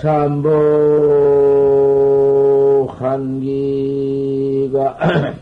참보 0.00 0.48
한기가 2.96 4.96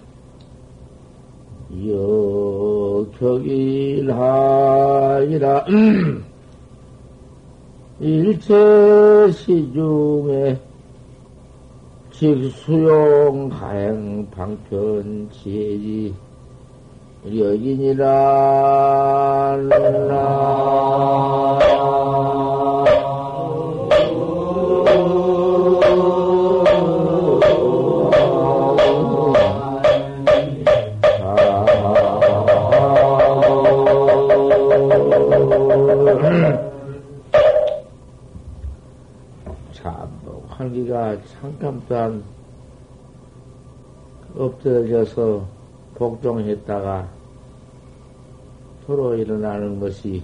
여격일하이라. 4.11 5.65
일체 8.01 9.31
시중에 9.31 10.59
직수용 12.11 13.51
가행 13.51 14.29
방편 14.33 15.31
지혜지. 15.31 16.13
여긴이라 17.27 18.09
환기가 40.69 41.17
잠깐 41.25 41.83
또한 41.89 42.23
엎드려져서 44.37 45.47
복종했다가 45.95 47.09
서로 48.87 49.15
일어나는 49.15 49.81
것이 49.81 50.23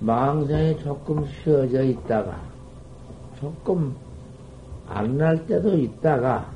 망상에 0.00 0.76
조금 0.78 1.24
쉬어져 1.26 1.82
있다가 1.84 2.40
조금 3.40 3.94
안 4.88 5.16
날 5.16 5.46
때도 5.46 5.78
있다가 5.78 6.50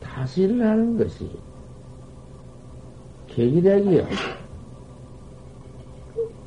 다시 0.00 0.42
일어나는 0.42 0.98
것이 0.98 1.30
계기력이요. 3.28 4.04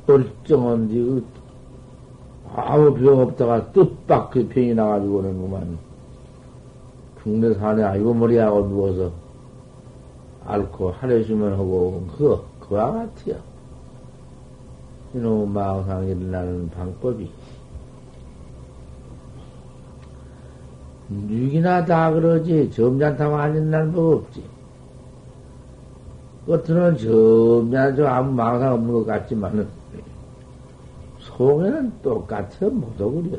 얼쩡한데 0.06 0.94
그 0.94 1.41
아무 2.54 2.94
병 2.94 3.20
없다가 3.20 3.72
뜻밖 3.72 4.30
그 4.30 4.46
병이 4.48 4.74
나가지고는 4.74 5.40
그만 5.40 5.78
중대산에 7.22 7.82
아이고 7.82 8.12
머리하고 8.12 8.68
누워서 8.68 9.10
앓고 10.44 10.90
하려시면 10.92 11.52
하고 11.54 12.04
그거 12.16 12.44
그와 12.60 12.92
같아요. 12.92 13.36
이놈 15.14 15.52
망상 15.52 16.06
일어나는 16.06 16.68
방법이 16.70 17.30
육이나 21.10 21.84
다 21.84 22.10
그러지 22.10 22.70
점잖다고 22.70 23.36
안 23.36 23.54
일어나는 23.54 23.92
법 23.92 24.14
없지. 24.14 24.42
겉으로는 26.46 26.98
점잖죠 26.98 28.08
아무 28.08 28.32
망상 28.32 28.74
없는 28.74 28.92
것 28.92 29.06
같지만은 29.06 29.81
속에는 31.36 31.92
똑같아 32.02 32.68
못오그려. 32.68 33.38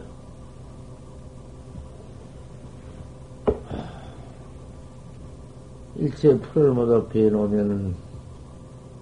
일체 5.96 6.38
풀을 6.40 6.72
모두 6.72 7.08
베놓으면은 7.08 7.96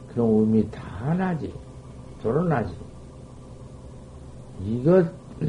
그런 0.10 0.28
의미 0.28 0.70
다 0.70 1.14
나지. 1.14 1.54
드러나지. 2.22 2.76
이것, 4.64 5.10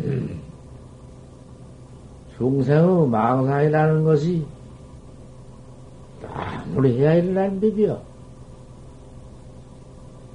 중생의 2.39 3.09
망상이라는 3.09 4.05
것이 4.05 4.47
아무리 6.33 6.99
해야 6.99 7.15
일어나는 7.15 7.61
법이야. 7.61 7.99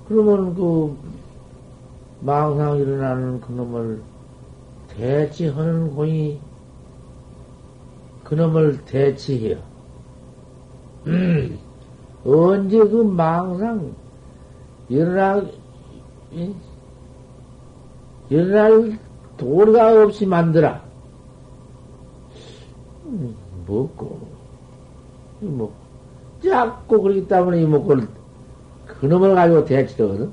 그러면 0.07 0.53
그 0.55 0.95
망상 2.19 2.77
일어나는 2.77 3.41
그놈을 3.41 4.01
대치하는 4.89 5.95
공이 5.95 6.39
그놈을 8.23 8.83
대치해요. 8.85 9.57
음, 11.05 11.57
언제 12.25 12.79
그 12.79 13.03
망상 13.03 13.93
일어나 14.89 15.43
일어날 18.29 18.99
도리가 19.37 20.03
없이 20.03 20.25
만들어. 20.25 20.75
음, 23.05 23.35
먹고 23.67 24.19
뭐 25.39 25.73
자꾸 26.43 27.01
그렇기 27.01 27.27
때문에 27.27 27.61
이먹고를 27.61 28.07
그놈을 28.87 29.35
가지고 29.35 29.63
대치하거든. 29.65 30.31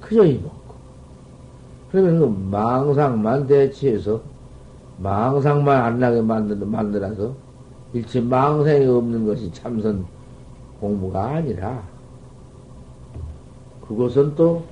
그저 0.00 0.24
이먹. 0.24 0.59
그러면 1.90 2.20
그 2.20 2.56
망상만 2.56 3.46
대치해서 3.46 4.20
망상만 4.98 5.82
안 5.82 5.98
나게 5.98 6.20
만들, 6.20 6.56
만들어서 6.56 7.32
일체 7.92 8.20
망상이 8.20 8.86
없는 8.86 9.26
것이 9.26 9.52
참선 9.52 10.06
공부가 10.80 11.24
아니라 11.24 11.82
그것은 13.88 14.34
또 14.36 14.62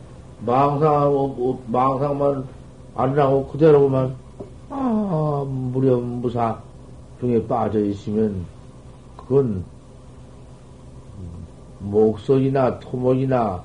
망상, 0.47 1.57
망상만 1.67 2.45
안 2.95 3.15
나고 3.15 3.47
그대로만 3.49 4.15
아, 4.71 5.45
무렴무사 5.49 6.61
중에 7.21 7.45
빠져 7.47 7.81
있으면 7.81 8.45
그건 9.17 9.65
목석이나 11.81 12.79
토목이나 12.79 13.63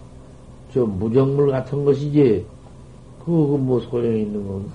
저 0.73 0.85
무정물 0.85 1.51
같은 1.51 1.85
것이지 1.85 2.45
그거 3.25 3.57
뭐 3.57 3.79
소용이 3.79 4.23
있는 4.23 4.45
건가? 4.47 4.73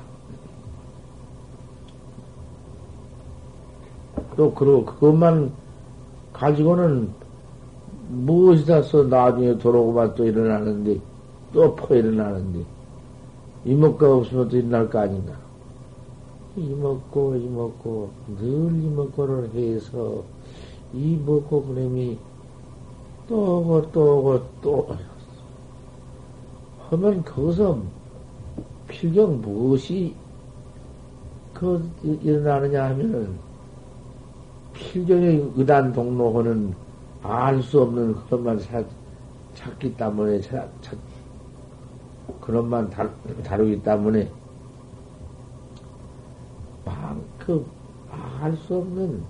또, 4.37 4.53
그리고 4.55 4.85
그것만 4.85 5.53
가지고는 6.33 7.11
무엇이다 8.09 8.83
써 8.83 9.03
나중에 9.03 9.59
돌아오고만 9.59 10.15
또 10.15 10.25
일어나는데, 10.25 10.99
또 11.53 11.75
퍼 11.75 11.95
일어나는데, 11.95 12.65
이먹가 13.65 14.15
없으면 14.17 14.49
또 14.49 14.57
일어날 14.57 14.89
거 14.89 15.01
아닌가? 15.01 15.33
이먹고, 16.57 17.37
이먹고, 17.37 18.11
늘 18.39 18.83
이먹고를 18.83 19.51
해서, 19.55 20.23
이먹고 20.95 21.65
그놈이 21.65 22.17
또 23.29 23.59
오고, 23.59 23.91
또 23.93 24.19
오고, 24.19 24.43
또, 24.63 24.89
하면 26.91 27.23
거기서 27.25 27.79
필경 28.89 29.41
무엇이 29.41 30.15
그 31.55 31.91
일어나느냐 32.03 32.85
하면은 32.87 33.37
필경의 34.73 35.53
의단 35.57 35.93
동로호는 35.93 36.75
알 37.23 37.61
수 37.63 37.83
없는 37.83 38.15
그것만 38.15 38.61
찾기 39.55 39.97
때문에 39.97 40.41
찾, 40.41 40.69
다, 42.91 43.11
다루기 43.43 43.83
때문에 43.83 44.31
그알 47.39 48.57
수 48.57 48.77
없는 48.77 49.23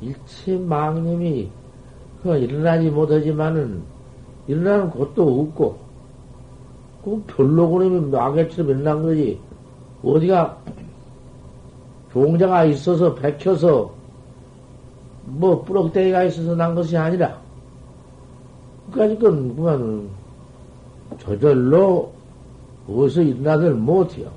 일체 0.00 0.56
망념이 0.56 1.50
그 2.22 2.36
일어나지 2.36 2.88
못하지만은 2.90 3.82
일어나는 4.46 4.90
곳도 4.90 5.42
없고 5.42 5.78
그 7.04 7.22
별로 7.26 7.68
그러면 7.70 8.10
마개처럼 8.10 8.70
일어난 8.70 9.02
거지. 9.02 9.40
어디가 10.02 10.58
종자가 12.12 12.64
있어서 12.64 13.14
백혀서 13.14 13.92
뭐 15.26 15.62
뿌럭대기가 15.62 16.24
있어서 16.24 16.54
난 16.54 16.74
것이 16.74 16.96
아니라 16.96 17.38
그까짓 18.90 19.20
건 19.20 19.54
그만 19.54 20.08
저절로 21.18 22.12
어디서 22.88 23.22
일어나들 23.22 23.74
못해요. 23.74 24.30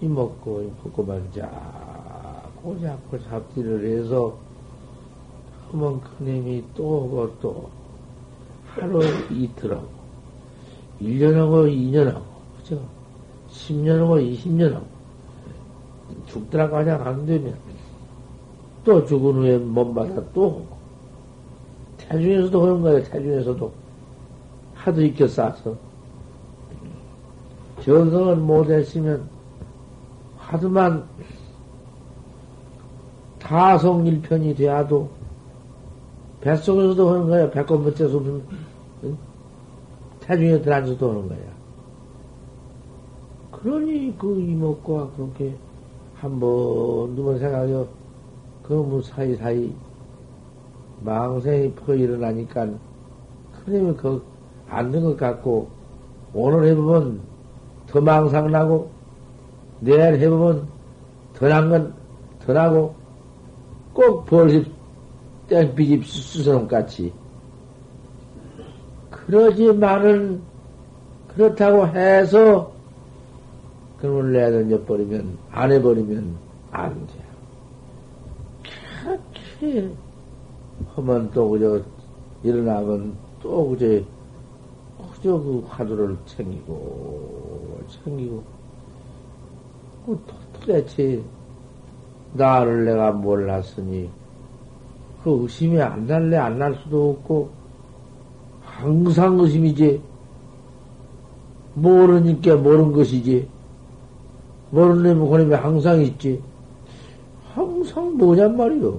이 0.00 0.06
먹고 0.06 0.62
이 0.62 0.70
먹고만 0.84 1.30
자꾸 1.32 2.78
자꾸 2.80 3.22
잡지를 3.24 3.98
해서 3.98 4.36
큰 5.70 6.00
힘이 6.20 6.62
또또 6.76 7.68
하루 8.74 9.02
이틀하고 9.30 10.03
1년하고 11.04 11.68
2년하고, 11.68 12.22
그죠? 12.56 12.80
10년하고 13.50 14.18
20년하고, 14.20 14.82
죽더라고 16.26 16.76
하냐 16.78 16.96
안 17.04 17.26
되면, 17.26 17.54
또 18.84 19.04
죽은 19.04 19.34
후에 19.34 19.58
몸받아 19.58 20.22
또 20.32 20.66
태중에서도 21.98 22.60
그런 22.60 22.82
거예요, 22.82 23.02
태중에서도. 23.04 23.72
하도 24.74 25.02
익혀 25.02 25.26
싸서. 25.26 25.74
전성을 27.82 28.36
못했으면, 28.36 29.28
하지만 30.38 31.04
타성일편이 33.38 34.54
돼야도 34.54 35.08
뱃속에서도 36.40 37.10
하는 37.10 37.26
거야. 37.26 37.50
배꼽 37.50 37.78
밑에 37.78 38.06
숨, 38.08 38.26
응? 38.26 38.42
태중에 40.24 40.60
들어앉아도 40.62 41.10
하는 41.10 41.28
거야. 41.28 41.38
그러니 43.52 44.14
그 44.18 44.40
이목과 44.40 45.10
그렇게 45.16 45.54
한번 46.16 47.14
두번 47.16 47.38
생각해요. 47.38 47.86
그뭐 48.62 49.02
사이사이 49.02 49.72
망생이 51.02 51.72
퍼 51.72 51.94
일어나니까 51.94 52.68
그러면 53.64 53.96
그 53.96 54.22
안 54.70 54.90
된 54.90 55.02
것 55.04 55.16
같고 55.16 55.68
오늘 56.32 56.66
해보면 56.68 57.20
더 57.86 58.00
망상 58.00 58.50
나고 58.50 58.90
내일 59.80 60.18
해보면 60.18 60.66
더 61.34 61.46
난 61.48 61.68
건 61.68 61.92
더 62.40 62.52
나고 62.52 62.94
꼭 63.92 64.24
벌집 64.26 64.66
땡비집 65.48 66.04
수수놈 66.06 66.66
같이 66.66 67.12
그러지만은 69.26 70.42
그렇다고 71.28 71.86
해서 71.88 72.72
그걸 73.98 74.32
내던져 74.32 74.84
버리면 74.84 75.38
안 75.50 75.72
해버리면 75.72 76.36
안 76.70 77.06
돼. 77.06 77.12
그렇게 79.02 79.90
하면 80.94 81.30
또 81.32 81.48
그저 81.50 81.80
일어나면 82.42 83.14
또 83.42 83.70
그저 83.70 83.86
그저 85.14 85.38
그 85.38 85.64
화두를 85.68 86.16
챙기고 86.26 87.80
챙기고 87.88 88.42
그 90.06 90.20
도대체 90.52 91.22
나를 92.34 92.84
내가 92.84 93.12
몰랐으니 93.12 94.10
그 95.22 95.38
의심이 95.42 95.80
안 95.80 96.06
날래? 96.06 96.36
안 96.36 96.58
날 96.58 96.74
수도 96.74 97.10
없고 97.12 97.63
항상 98.76 99.38
의심이지 99.38 100.00
모르니까 101.74 102.56
모르는 102.56 102.92
것이지. 102.92 103.48
모르는 104.70 105.18
놈은 105.18 105.30
그놈이 105.30 105.54
항상 105.54 106.00
있지. 106.02 106.42
항상 107.52 108.16
뭐냔 108.16 108.56
말이요 108.56 108.94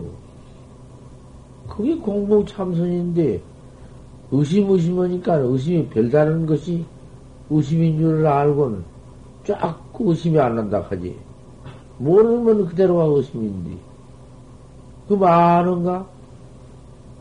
그게 1.68 1.96
공부 1.98 2.46
참선인데 2.46 3.42
의심 4.32 4.70
의심하니까 4.72 5.36
의심이 5.36 5.88
별다른 5.90 6.46
것이 6.46 6.86
의심인 7.50 7.98
줄을 8.00 8.26
알고는 8.26 8.84
쫙 9.44 9.82
의심이 10.00 10.40
안 10.40 10.56
난다 10.56 10.86
하지. 10.90 11.16
모르면 11.98 12.68
그대로가 12.68 13.04
의심인데. 13.06 13.78
그 15.08 15.14
많은가? 15.14 16.08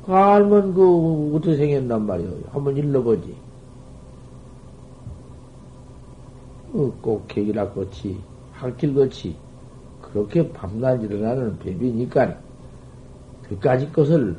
알면 0.07 0.75
그 0.75 1.35
어떻게 1.35 1.57
생겼단 1.57 2.07
말이오. 2.07 2.29
한번 2.51 2.77
일러보지. 2.77 3.35
어, 6.75 6.93
꼭 7.01 7.27
학길 8.53 8.95
것이, 8.95 9.37
그렇게 10.03 10.51
밤낮 10.53 11.03
일어나는 11.03 11.57
법이니까, 11.59 12.37
그까지 13.49 13.93
것을, 13.93 14.37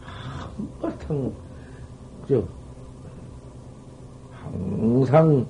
한바탕, 0.00 1.32
저, 2.28 2.42
항상 4.42 5.46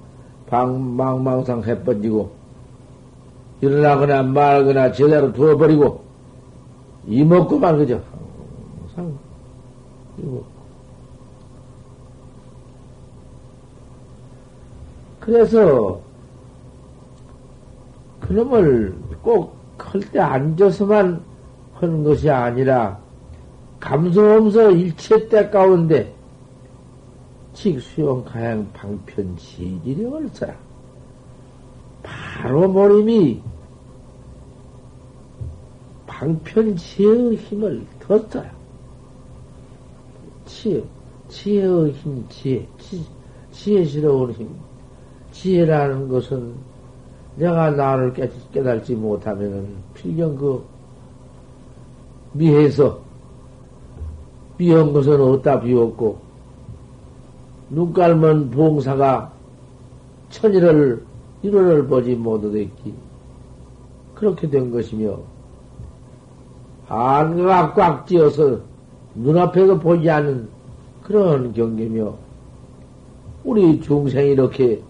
방망망상 0.46 1.62
해번지고, 1.64 2.32
일어나거나 3.60 4.22
말거나 4.24 4.92
제대로 4.92 5.32
두어버리고, 5.32 6.09
이먹고만 7.06 7.78
그죠. 7.78 8.02
항상, 8.94 9.18
이먹고. 10.18 10.44
그래서, 15.20 16.00
그놈을 18.20 18.96
꼭 19.22 19.60
할 19.80 20.00
때 20.12 20.20
앉아서만 20.20 21.20
하는 21.74 22.04
것이 22.04 22.30
아니라, 22.30 22.98
감성하면서 23.80 24.70
일체 24.72 25.28
때 25.28 25.48
가운데, 25.48 26.14
직 27.54 27.80
수용 27.80 28.24
가양 28.24 28.70
방편 28.72 29.36
지지력을 29.36 30.28
써라. 30.32 30.54
바로 32.02 32.68
모임이 32.68 33.42
방편지혜의 36.20 37.36
힘을 37.36 37.82
더 37.98 38.18
써요. 38.28 38.50
지혜, 40.44 40.84
지혜의 41.28 41.92
힘, 41.92 42.28
지혜, 42.28 42.68
지, 42.78 43.02
지혜스러운 43.52 44.32
힘. 44.32 44.50
지혜라는 45.32 46.08
것은 46.08 46.52
내가 47.36 47.70
나를 47.70 48.12
깨, 48.12 48.30
깨달지 48.52 48.94
못하면은 48.94 49.76
필경 49.94 50.36
그 50.36 50.62
미해서 52.32 53.00
미한 54.58 54.92
것은 54.92 55.18
어디다 55.18 55.60
비웠고 55.60 56.18
눈깔먼 57.70 58.50
봉사가 58.50 59.32
천일을 60.28 61.02
일월을 61.42 61.86
보지 61.86 62.14
못하겠기 62.14 62.94
그렇게 64.14 64.50
된 64.50 64.70
것이며 64.70 65.18
안가가 66.90 67.72
꽉 67.74 68.06
찌어서 68.06 68.58
눈앞에도 69.14 69.78
보지 69.78 70.10
않는 70.10 70.48
그런 71.04 71.52
경계며, 71.52 72.14
우리 73.44 73.80
중생이 73.80 74.32
이렇게 74.32 74.82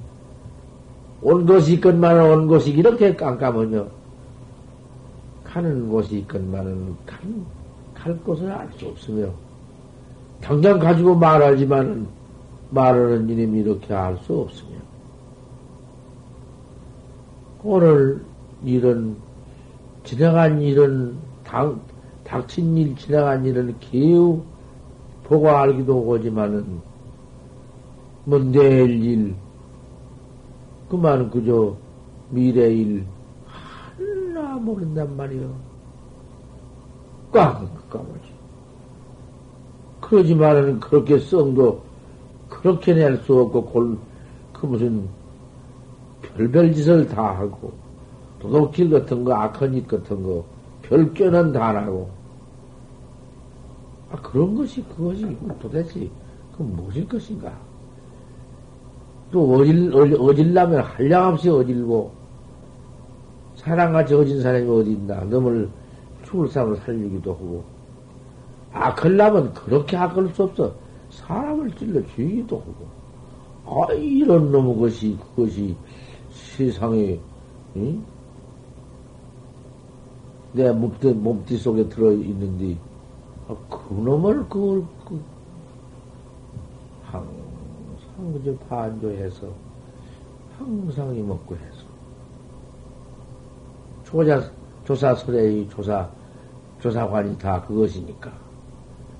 온 1.22 1.44
것이 1.44 1.74
있건만은 1.74 2.32
온 2.32 2.48
곳이 2.48 2.70
이렇게 2.70 3.14
깜깜하며, 3.14 3.86
가는 5.44 5.90
곳이 5.90 6.18
있건만은 6.20 6.96
간, 7.04 7.46
갈 7.94 8.16
곳을 8.18 8.50
알 8.50 8.66
수 8.78 8.86
없으며, 8.86 9.28
당장 10.40 10.78
가지고 10.78 11.14
말하지만은 11.16 12.06
말하는 12.70 13.28
이름이 13.28 13.60
이렇게 13.60 13.92
알 13.92 14.16
수 14.24 14.40
없으며, 14.40 14.70
오늘 17.62 18.22
이런, 18.64 19.16
지나간 20.04 20.62
일은 20.62 21.14
당, 21.44 21.78
닥친 22.30 22.76
일, 22.76 22.94
지나간 22.94 23.44
일을 23.44 23.74
개우 23.80 24.40
보고 25.24 25.50
알기도 25.50 25.98
오지만은, 25.98 26.80
뭐, 28.24 28.38
내일 28.38 29.02
일, 29.02 29.34
그만 30.88 31.28
그저 31.28 31.76
미래 32.30 32.72
일, 32.72 33.04
하나 33.46 34.54
모른단 34.58 35.16
말이요. 35.16 35.52
꽉깜깜하지. 37.32 38.30
그러지만은 40.00 40.78
그렇게 40.78 41.18
썽도 41.18 41.82
그렇게 42.48 42.94
낼 42.94 43.18
수 43.24 43.40
없고, 43.40 43.64
골, 43.64 43.98
그 44.52 44.66
무슨 44.66 45.08
별별 46.22 46.72
짓을 46.74 47.08
다 47.08 47.36
하고, 47.36 47.72
도둑질 48.38 48.88
같은 48.88 49.24
거, 49.24 49.34
악한 49.34 49.72
짓 49.72 49.88
같은 49.88 50.22
거, 50.22 50.44
별견은 50.82 51.52
다 51.52 51.72
나고, 51.72 52.19
아, 54.10 54.16
그런 54.20 54.54
것이 54.54 54.82
그것이 54.82 55.36
도대체 55.60 56.10
그 56.56 56.62
무엇일 56.62 57.06
것인가? 57.08 57.56
또 59.30 59.54
어질, 59.54 59.92
어질 59.94 60.52
라면 60.52 60.80
한량없이 60.80 61.48
어질고, 61.48 62.10
사랑같이 63.54 64.14
어진 64.14 64.40
사람이 64.42 64.68
어디 64.68 64.92
있나? 64.92 65.20
너을 65.24 65.68
죽을 66.24 66.48
사람을 66.48 66.76
살리기도 66.78 67.32
하고, 67.32 67.64
악을라면 68.72 69.54
그렇게 69.54 69.96
악할 69.96 70.28
수 70.34 70.44
없어. 70.44 70.74
사람을 71.10 71.70
찔러 71.72 72.04
죽이기도 72.08 72.56
하고, 72.58 73.86
아, 73.88 73.92
이런 73.92 74.50
놈의 74.50 74.76
것이, 74.80 75.16
그것이 75.36 75.76
세상에, 76.30 77.18
응? 77.76 78.04
내 80.52 80.72
몸띠, 80.72 81.12
몸띠 81.12 81.56
속에 81.56 81.88
들어있는데, 81.88 82.76
아, 83.50 83.56
그놈을 83.68 84.48
그걸 84.48 84.84
그 85.04 85.20
항상 87.02 88.32
그저 88.32 88.56
반조해서 88.68 89.48
항상 90.56 91.12
이먹고 91.16 91.56
해서. 91.56 91.84
조사 94.04 94.40
조사설의 94.84 95.68
조사 95.68 96.08
조사관이 96.78 97.36
다 97.38 97.60
그것이니까. 97.66 98.32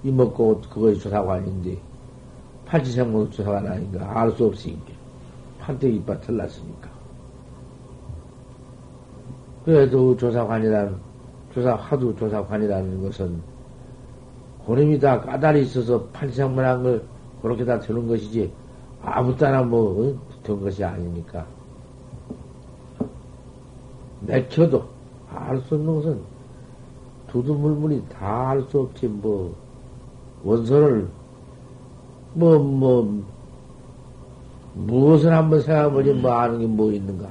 이먹고 0.05 0.61
그것이 0.63 1.01
조사관인데 1.01 1.77
팔지생모 2.67 3.31
조사관 3.31 3.67
아닌가 3.67 4.21
알 4.21 4.31
수 4.31 4.47
없으니까 4.47 4.93
판때기 5.59 5.97
이빨 5.97 6.21
틀났으니까. 6.21 6.89
그래도 9.65 10.17
조사관이라는, 10.17 10.97
조사, 11.53 11.75
하도 11.75 12.15
조사관이라는 12.15 13.03
것은 13.03 13.50
고름이 14.71 15.01
다 15.01 15.21
까다리 15.21 15.63
있어서 15.63 16.01
판상만한 16.13 16.85
걸 16.85 17.03
그렇게 17.43 17.65
다 17.65 17.81
드는 17.81 18.07
것이지 18.07 18.53
아무 19.03 19.37
따나 19.37 19.65
뭐, 19.65 20.17
된 20.45 20.61
것이 20.61 20.85
아니니까. 20.85 21.45
맥혀도 24.21 24.85
알 25.35 25.61
수 25.63 25.75
없는 25.75 25.95
것은 25.97 26.21
두두물물이 27.27 28.05
다 28.11 28.51
알 28.51 28.63
수 28.71 28.79
없지, 28.83 29.09
뭐, 29.09 29.57
원선을, 30.45 31.09
뭐, 32.35 32.59
뭐, 32.61 33.25
무엇을 34.75 35.33
한번 35.33 35.63
생각해보지 35.63 36.13
뭐 36.13 36.31
아는 36.31 36.61
게 36.61 36.67
뭐 36.69 36.93
있는가. 36.93 37.29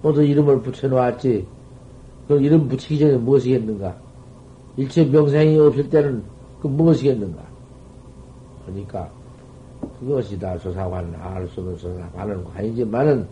모두 0.00 0.22
이름을 0.22 0.62
붙여놓았지. 0.62 1.46
그럼 2.28 2.42
이름 2.42 2.66
붙이기 2.66 2.98
전에 2.98 3.18
무엇이겠는가? 3.18 3.94
일체 4.78 5.04
명생이 5.04 5.58
없을 5.58 5.90
때는 5.90 6.35
그 6.60 6.66
무엇이겠는가? 6.68 7.42
그러니까 8.64 9.10
그것이 10.00 10.38
다 10.38 10.56
조사관, 10.58 11.14
알 11.16 11.46
수 11.48 11.60
없는 11.60 11.78
조사관은 11.78 12.44
관이지만은 12.44 13.26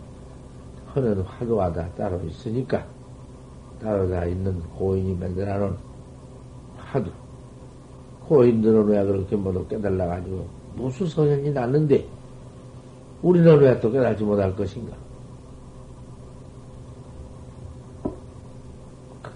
하는 0.87 1.21
화두하다 1.21 1.89
따로 1.91 2.21
있으니까 2.23 2.85
따로 3.81 4.09
다 4.09 4.25
있는 4.25 4.59
고인이 4.77 5.15
만들어놓은 5.15 5.75
화두. 6.77 7.11
고인들은 8.27 8.85
왜 8.85 9.03
그렇게 9.05 9.35
모두 9.35 9.67
깨달아가지고 9.67 10.45
무슨 10.75 11.05
성현이 11.07 11.51
났는데 11.51 12.07
우리는 13.21 13.59
왜 13.59 13.79
또 13.79 13.91
깨달지 13.91 14.23
못할 14.23 14.55
것인가? 14.55 14.95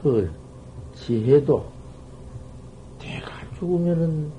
그 0.02 0.32
지혜도 0.96 1.66
죽으면은 3.60 4.32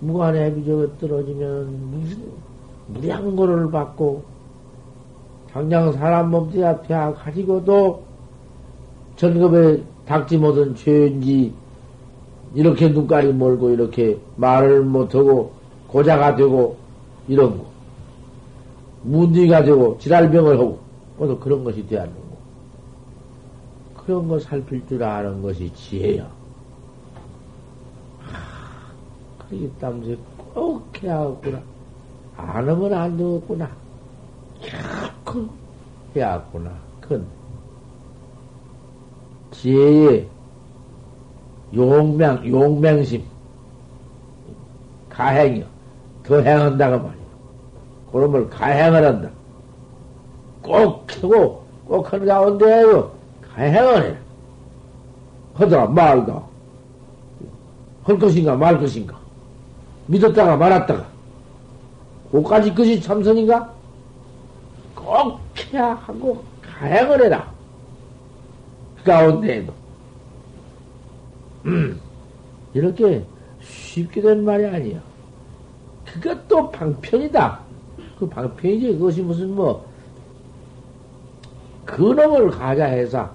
무관의 0.00 0.54
비적에 0.54 0.86
떨어지면 1.00 1.90
무슨 1.90 2.18
무량고를 2.88 3.70
받고 3.70 4.22
당장 5.52 5.92
사람 5.92 6.30
몸뚱이 6.30 6.64
앞에 6.64 6.94
가지고도 6.94 8.02
전급에 9.16 9.82
닥지 10.06 10.38
못한 10.38 10.74
죄인지 10.74 11.52
이렇게 12.54 12.88
눈깔이 12.88 13.32
멀고 13.32 13.70
이렇게 13.70 14.18
말을 14.36 14.82
못하고 14.82 15.52
고자가 15.88 16.36
되고 16.36 16.76
이런 17.28 17.58
거 17.58 17.64
문제가 19.02 19.62
되고 19.62 19.98
지랄병을 19.98 20.58
하고 20.58 20.78
모두 21.18 21.38
그런 21.38 21.64
것이 21.64 21.86
되었는 21.86 22.12
거 22.12 22.22
그런 24.04 24.28
거 24.28 24.38
살필 24.38 24.86
줄 24.88 25.02
아는 25.02 25.42
것이 25.42 25.72
지혜야. 25.74 26.41
때문에 29.78 30.16
꼭 30.54 30.82
해야겠구나. 31.02 31.60
안 32.36 32.68
하면 32.68 32.92
안 32.92 33.16
되겠구나. 33.16 33.68
결코 34.60 35.48
해야겠구나. 36.14 36.70
큰 37.00 37.24
지혜의 39.50 40.28
용맹, 41.74 42.46
용맹심, 42.46 43.22
가행이요. 45.08 45.64
더 46.24 46.40
행한다고 46.40 46.98
말이요. 46.98 47.22
그런 48.10 48.32
걸 48.32 48.50
가행을 48.50 49.04
한다. 49.04 49.30
꼭 50.62 51.06
하고, 51.10 51.64
꼭 51.86 52.12
하는 52.12 52.26
가운데에도 52.26 53.10
가행을 53.54 54.04
해. 54.04 54.16
하다, 55.54 55.86
말다. 55.86 56.42
할 58.04 58.18
것인가, 58.18 58.56
말 58.56 58.78
것인가. 58.78 59.21
믿었다가 60.06 60.56
말았다가. 60.56 61.06
그까지 62.30 62.74
것이 62.74 63.00
참선인가? 63.00 63.72
꼭 64.94 65.40
해야 65.72 65.94
하고 65.94 66.42
가행을 66.62 67.24
해라. 67.24 67.52
그 68.96 69.04
가운데에도. 69.04 69.72
음, 71.66 72.00
이렇게 72.74 73.24
쉽게 73.60 74.20
된 74.20 74.44
말이 74.44 74.64
아니야. 74.66 75.00
그것도 76.06 76.70
방편이다. 76.70 77.60
그 78.18 78.28
방편이지. 78.28 78.94
그것이 78.94 79.22
무슨 79.22 79.54
뭐, 79.54 79.84
근엄을 81.84 82.50
가자 82.50 82.86
해서, 82.86 83.30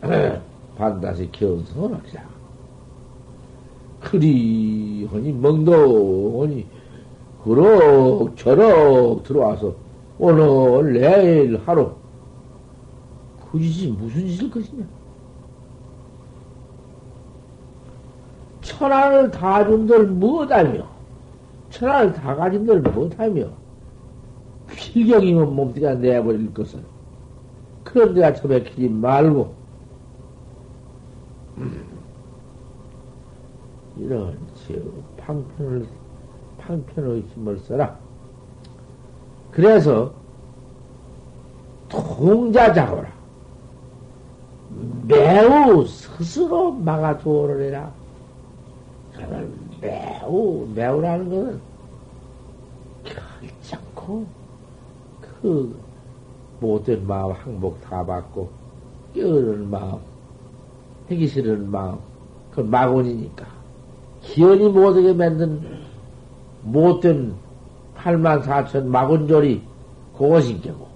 반드시 0.78 1.30
견성을 1.32 1.94
하자. 1.94 2.27
그리하니 4.00 5.32
멍덩하니 5.32 6.66
그럭저럭 7.42 9.22
들어와서 9.24 9.74
오늘 10.18 10.92
내일 10.94 11.60
하루 11.64 11.92
그 13.50 13.58
짓이 13.58 13.92
무슨 13.92 14.26
짓일 14.26 14.50
것이냐? 14.50 14.84
천안을 18.60 19.30
다 19.30 19.64
준들 19.64 20.06
못하며 20.06 20.86
천안을 21.70 22.12
다 22.12 22.34
가진들 22.36 22.82
못하며 22.82 23.48
필경이면 24.68 25.54
몸뚱이가 25.56 25.94
내버릴 25.94 26.52
것은 26.52 26.82
그런 27.84 28.14
데가 28.14 28.34
처박히지 28.34 28.88
말고 28.88 29.54
이런 33.98 34.38
방편을 35.16 35.86
방편의 36.58 37.22
힘을 37.22 37.58
써라. 37.60 37.98
그래서 39.50 40.12
통자자고라. 41.88 43.18
매우 45.06 45.86
스스로 45.86 46.72
막아두어를 46.72 47.64
해라. 47.64 47.90
저는 49.14 49.52
매우, 49.80 50.68
매우라는 50.74 51.30
것은 51.30 51.60
결정코 53.04 54.26
그 55.20 55.80
못된 56.60 57.06
마음 57.06 57.32
항복 57.32 57.80
다 57.80 58.04
받고 58.04 58.48
깨어는 59.14 59.70
마음, 59.70 59.98
하기 61.08 61.26
싫은 61.26 61.70
마음, 61.70 61.98
그 62.52 62.60
마곤이니까. 62.60 63.57
기연이 64.32 64.68
못하게 64.68 65.12
만든 65.12 65.60
못된 66.62 67.34
8만 67.96 68.42
4천 68.42 68.84
마곤조리 68.84 69.62
그것이 70.16 70.60
경고 70.60 70.88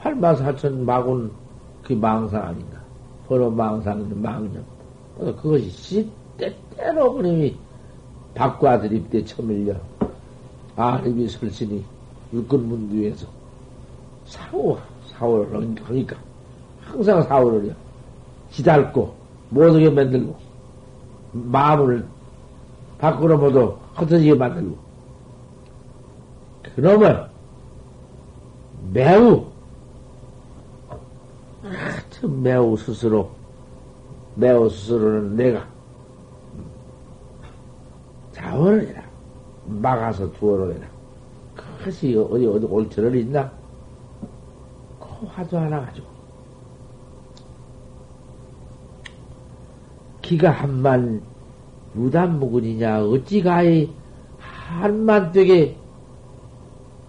8만 0.00 0.36
4천 0.36 0.78
마곤 0.78 1.30
그 1.82 1.94
망상 1.94 2.48
아닌가. 2.48 2.78
번호 3.26 3.50
망상은 3.50 4.20
망념. 4.20 4.64
그것이 5.18 5.70
시때때로 5.70 7.14
그놈이 7.14 7.56
밖과 8.34 8.80
드립대 8.80 9.24
처밀려. 9.24 9.74
아립이 10.76 11.28
설신이 11.28 11.82
육근문두에서 12.32 13.26
사후, 14.26 14.78
사후를 15.06 15.78
하니까 15.82 16.16
항상 16.82 17.22
사후를 17.22 17.70
해. 17.70 17.74
지달고, 18.50 19.12
못하게 19.50 19.90
만들고, 19.90 20.36
마음을 21.32 22.06
밖으로 22.98 23.38
모두 23.38 23.76
흩어지게 23.94 24.34
만들고. 24.34 24.76
그놈은 26.74 27.26
매우 28.92 29.46
하여튼 31.62 32.42
매우 32.42 32.76
스스로, 32.76 33.30
매우 34.34 34.68
스스로는 34.70 35.36
내가 35.36 35.66
자원을 38.32 38.88
해라. 38.88 39.02
막아서 39.66 40.32
두어로 40.32 40.72
해라. 40.72 40.86
그것이 41.54 42.16
어디, 42.16 42.46
어디 42.46 42.64
올처를 42.64 43.16
있나? 43.16 43.50
그 44.98 45.26
화두 45.26 45.58
하나 45.58 45.80
가지고. 45.80 46.07
기가 50.28 50.50
한만 50.50 51.22
무단무근이냐, 51.94 53.02
어찌 53.04 53.42
가히 53.42 53.90
한만 54.38 55.32
되게, 55.32 55.74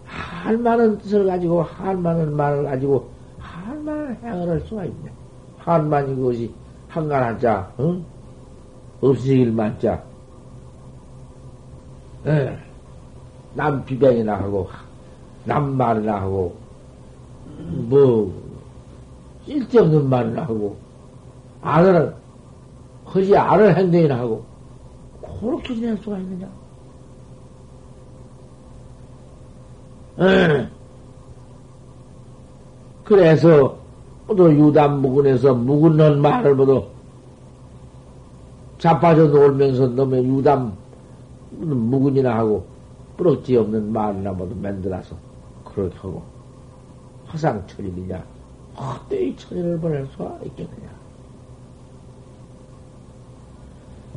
한만은 0.06 1.00
뜻을 1.00 1.26
가지고, 1.26 1.64
한만은 1.64 2.34
말을 2.34 2.64
가지고, 2.64 3.10
한만을 3.38 4.18
행을 4.24 4.50
할 4.50 4.62
수가 4.62 4.86
있냐. 4.86 5.12
한만이 5.58 6.16
그것이 6.16 6.54
한간 6.88 7.24
한자, 7.24 7.70
응? 7.82 8.06
없으길 9.02 9.52
만자. 9.52 10.02
예. 12.26 12.58
남 13.54 13.84
비변이나 13.84 14.36
하고, 14.36 14.70
남 15.44 15.76
말이나 15.76 16.22
하고, 16.22 16.56
뭐, 17.90 18.34
쓸데없는 19.46 20.08
말을 20.08 20.40
하고, 20.40 20.78
아는, 21.62 22.14
허지 23.14 23.36
아는 23.36 23.76
행동이나 23.76 24.20
하고, 24.20 24.44
그렇게 25.40 25.76
지낼 25.76 25.98
수가 25.98 26.18
있느냐? 26.18 26.48
그래서, 33.04 33.80
또 34.28 34.54
유담 34.54 35.02
묵은에서 35.02 35.56
묵은 35.56 36.22
말을 36.22 36.56
모두 36.56 36.86
자빠져 38.78 39.28
놀면서 39.28 39.88
놈의 39.88 40.24
유담 40.26 40.74
묵은이나 41.52 42.38
하고 42.38 42.66
뿌럭지 43.18 43.58
없는 43.58 43.92
말이나 43.92 44.32
모두 44.32 44.56
만들어서 44.56 45.16
그렇게 45.66 45.98
하고 45.98 46.22
화상천일이냐 47.26 48.24
헛되이 48.78 49.36
천일을 49.36 49.80
보낼 49.80 50.08
수가 50.08 50.40
있겠느냐 50.46 50.99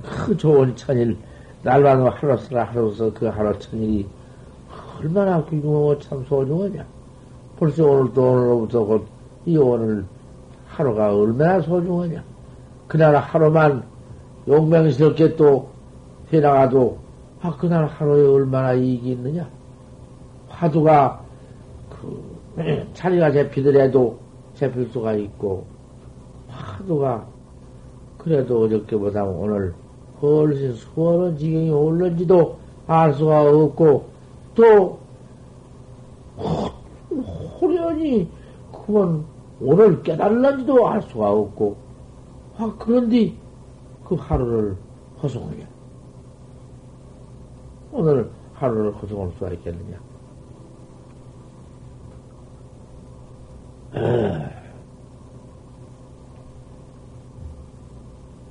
그 0.02 0.36
좋은 0.36 0.74
천일 0.76 1.16
날만 1.62 2.06
하루 2.08 2.36
쓰라 2.38 2.64
하루서 2.64 3.12
그 3.12 3.26
하루 3.26 3.58
천일이 3.58 4.06
얼마나 4.98 5.44
귀중하고 5.44 5.98
참 5.98 6.24
소중하냐. 6.28 6.84
벌써 7.58 7.86
오늘도 7.86 8.22
오늘부터 8.22 8.84
곧 8.84 9.22
이 9.44 9.56
오늘 9.56 10.04
하루가 10.68 11.14
얼마나 11.14 11.60
소중하냐. 11.60 12.22
그날 12.86 13.16
하루만 13.16 13.84
용맹스럽게 14.46 15.36
또 15.36 15.70
해나가도 16.32 16.98
아 17.40 17.56
그날 17.56 17.86
하루에 17.86 18.26
얼마나 18.26 18.72
이익이 18.72 19.12
있느냐. 19.12 19.48
화두가 20.48 21.22
그 21.90 22.38
자리가 22.94 23.32
잡히더라도 23.32 24.18
잡힐 24.54 24.88
수가 24.90 25.14
있고 25.14 25.66
화두가 26.48 27.26
그래도 28.18 28.62
어저께보다 28.62 29.24
오늘 29.24 29.74
훨씬 30.22 30.74
수월한 30.74 31.36
지경이 31.36 31.70
올는지도 31.70 32.56
알 32.86 33.12
수가 33.14 33.42
없고 33.50 34.08
또 34.54 34.98
호련히 37.60 38.28
그건 38.70 39.24
오늘 39.60 40.02
깨달는지도 40.02 40.88
알 40.88 41.02
수가 41.02 41.30
없고 41.30 41.76
아 42.56 42.72
그런데 42.78 43.34
그 44.04 44.14
하루를 44.14 44.76
허송하게. 45.22 45.66
오늘 47.92 48.30
하루를 48.54 48.92
허송할 48.94 49.32
수가 49.38 49.50
있겠느냐 49.50 50.00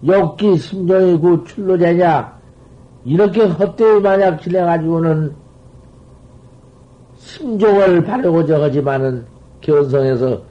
욕기 0.07 0.57
심정이 0.57 1.17
구 1.19 1.43
출로되냐 1.45 2.39
이렇게 3.05 3.43
헛되이 3.43 3.99
만약 3.99 4.41
지내가지고는 4.41 5.35
심종을 7.17 8.03
바르고자 8.03 8.61
하지만은 8.61 9.25
견성에서 9.61 10.41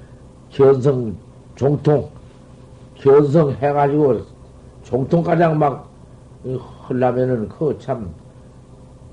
견성 0.51 1.17
종통 1.57 2.09
견성 2.95 3.53
해가지고 3.53 4.21
종통가장 4.85 5.59
막 5.59 5.91
흘라면은 6.87 7.49
그참 7.49 8.11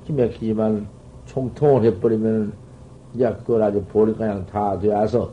기맥히지만 0.05 0.87
총통을 1.25 1.83
해버리면은 1.85 2.53
이제 3.13 3.29
그걸 3.39 3.63
아주 3.63 3.83
보리 3.89 4.13
그냥 4.13 4.45
다 4.45 4.77
되어서 4.79 5.29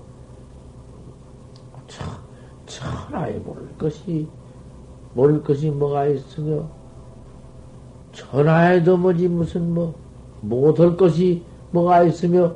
천하에 2.66 3.32
모를. 3.38 3.62
것이 3.78 4.26
모를 5.14 5.42
것이 5.42 5.70
뭐가 5.70 6.06
있으며 6.06 6.68
천하에도 8.12 8.96
뭐지 8.96 9.28
무슨 9.28 9.72
뭐 9.72 9.94
못할 10.40 10.96
것이 10.96 11.42
뭐가 11.70 12.02
있으며 12.04 12.54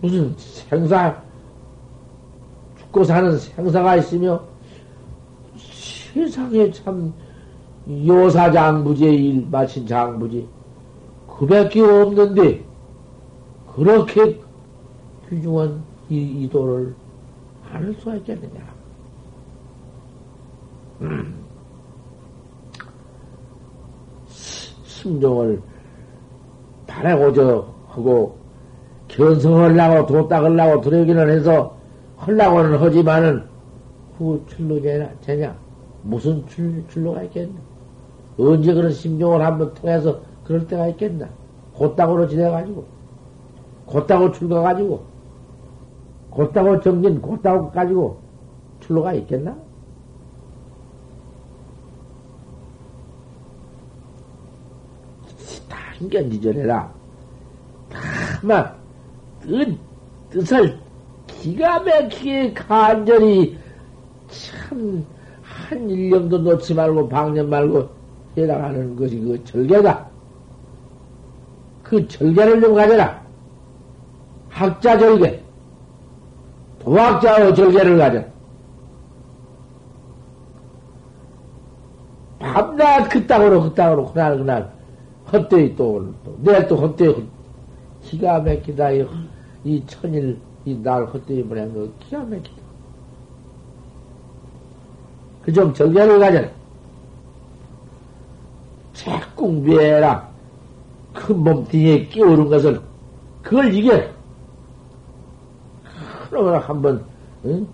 무슨 0.00 0.34
생사 0.36 1.22
죽고 2.78 3.04
사는 3.04 3.36
생사가 3.36 3.96
있으며 3.96 4.40
세상에 5.56 6.70
참 6.70 7.12
요사 8.06 8.50
장부지의 8.50 9.24
일 9.24 9.46
마친 9.50 9.86
장부지 9.86 10.48
그밖에 11.26 11.80
없는데 11.80 12.64
그렇게 13.74 14.40
귀중한 15.28 15.82
이, 16.10 16.16
이 16.16 16.48
도를 16.48 16.94
안을 17.70 17.94
수가 17.94 18.16
있겠느냐? 18.16 18.77
음. 21.00 21.34
심정을 24.28 25.60
바라고저 26.86 27.66
하고 27.88 28.36
견성하려고 29.08 30.06
도닦으려고 30.06 30.80
들어오기는 30.80 31.30
해서 31.30 31.76
하려고는 32.16 32.78
하지만은 32.78 33.44
그 34.18 34.44
출로 34.48 34.80
되냐? 34.80 35.56
무슨 36.02 36.44
출, 36.46 36.84
출로가 36.88 37.22
있겠나? 37.24 37.54
언제 38.38 38.72
그런 38.74 38.90
심정을 38.92 39.44
한번 39.44 39.72
통해서 39.74 40.20
그럴 40.44 40.66
때가 40.66 40.88
있겠나? 40.88 41.28
곧다고로 41.74 42.28
지내가지고, 42.28 42.84
곧다고 43.86 44.32
출가가지고, 44.32 45.02
곧다고 46.30 46.80
정진, 46.80 47.20
곧다고 47.20 47.70
가지고 47.70 48.18
출로가 48.80 49.12
있겠나? 49.14 49.56
단견지전해라. 55.98 56.92
다만, 57.90 58.74
뜻, 59.40 59.76
뜻을 60.30 60.78
기가 61.26 61.80
막히게 61.80 62.52
간절히 62.54 63.58
참, 64.28 65.04
한 65.42 65.90
일념도 65.90 66.38
놓지 66.38 66.74
말고, 66.74 67.08
방념 67.08 67.50
말고, 67.50 67.88
해나가는 68.36 68.94
것이 68.96 69.18
그 69.18 69.42
절개다. 69.44 70.06
그 71.82 72.06
절개를 72.06 72.60
좀 72.60 72.74
가져라. 72.74 73.22
학자 74.50 74.98
절개. 74.98 75.42
도학자의 76.80 77.54
절개를 77.54 77.98
가져. 77.98 78.24
밤낮 82.38 83.08
그 83.08 83.26
땅으로 83.26 83.62
그 83.62 83.74
땅으로 83.74 84.06
그날 84.06 84.38
그날 84.38 84.77
헛되이 85.32 85.76
또 85.76 86.12
내일 86.42 86.66
또 86.68 86.76
헛되이 86.76 87.14
기가 88.02 88.40
막히다 88.40 88.90
이, 88.92 89.06
이 89.64 89.82
천일 89.86 90.38
이 90.64 90.74
날 90.74 91.04
헛되이 91.06 91.44
보낸 91.44 91.72
거 91.72 91.88
기가 92.00 92.18
막히다. 92.24 92.62
그좀 95.42 95.72
절개를 95.72 96.18
가져라. 96.18 96.48
자꾸 98.92 99.50
매라 99.52 100.28
큰 101.14 101.38
몸뚱이에 101.42 102.06
끼우는 102.06 102.48
것을 102.48 102.80
그걸 103.42 103.72
이겨. 103.72 103.98
그러나 106.28 106.58
한번 106.58 107.02
응? 107.46 107.66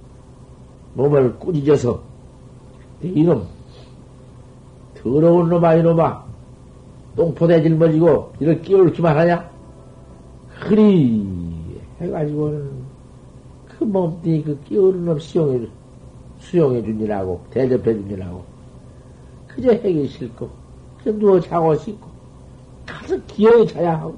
몸을 0.94 1.36
꾸짖어서 1.38 2.00
이놈 3.02 3.44
더러운 5.02 5.48
놈아 5.48 5.74
이놈아 5.74 6.23
똥포대 7.16 7.62
짊어지고 7.62 8.32
이를 8.40 8.60
끼울 8.62 8.92
기만 8.92 9.16
하냐? 9.16 9.50
그리. 10.60 11.44
해가지고는 12.00 12.70
그 13.68 13.84
몸뚱이 13.84 14.42
그 14.42 14.58
끼우는 14.64 15.04
놈 15.04 15.18
수용해 15.18 15.66
수용해 16.40 16.82
주니라고 16.82 17.40
대접해 17.50 17.94
주니라고. 17.94 18.44
그저 19.48 19.70
해기 19.70 20.08
싫고 20.08 20.50
그저 20.98 21.16
누워 21.18 21.40
자고 21.40 21.74
싶고 21.76 22.08
가서 22.86 23.16
기어이 23.26 23.66
자야 23.66 24.00
하고. 24.00 24.16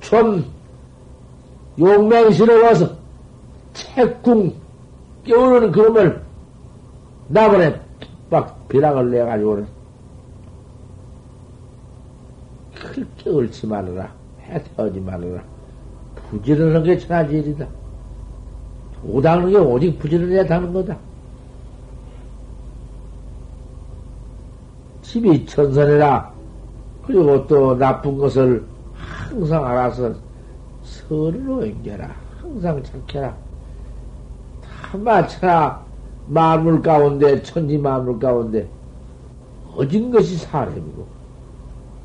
좀 0.00 0.44
용맹실에 1.78 2.62
와서 2.62 2.88
채궁 3.72 4.52
깨우는 5.24 5.72
그놈을 5.72 6.22
나번에 7.28 7.80
막 8.28 8.68
비락을 8.68 9.10
내가지고는 9.10 9.79
그렇게 12.74 13.30
옳지 13.30 13.66
말아라. 13.66 14.12
해태하지 14.42 15.00
말아라. 15.00 15.42
부지런한 16.30 16.82
게 16.84 16.98
천하지일이다. 16.98 17.66
도닦는 19.02 19.50
게 19.50 19.56
오직 19.58 19.98
부지런해야 19.98 20.44
다는 20.46 20.72
거다. 20.72 20.96
집이 25.02 25.46
천선이라 25.46 26.32
그리고 27.06 27.46
또 27.46 27.76
나쁜 27.76 28.16
것을 28.16 28.64
항상 28.94 29.64
알아서 29.64 30.14
서로 30.82 31.58
옮겨라. 31.58 32.14
항상 32.40 32.82
착해라. 32.82 33.36
차마차나 34.90 35.84
만물 36.26 36.82
가운데, 36.82 37.42
천지 37.42 37.76
만물 37.78 38.18
가운데, 38.18 38.68
어진 39.74 40.10
것이 40.10 40.36
사람이고, 40.36 41.06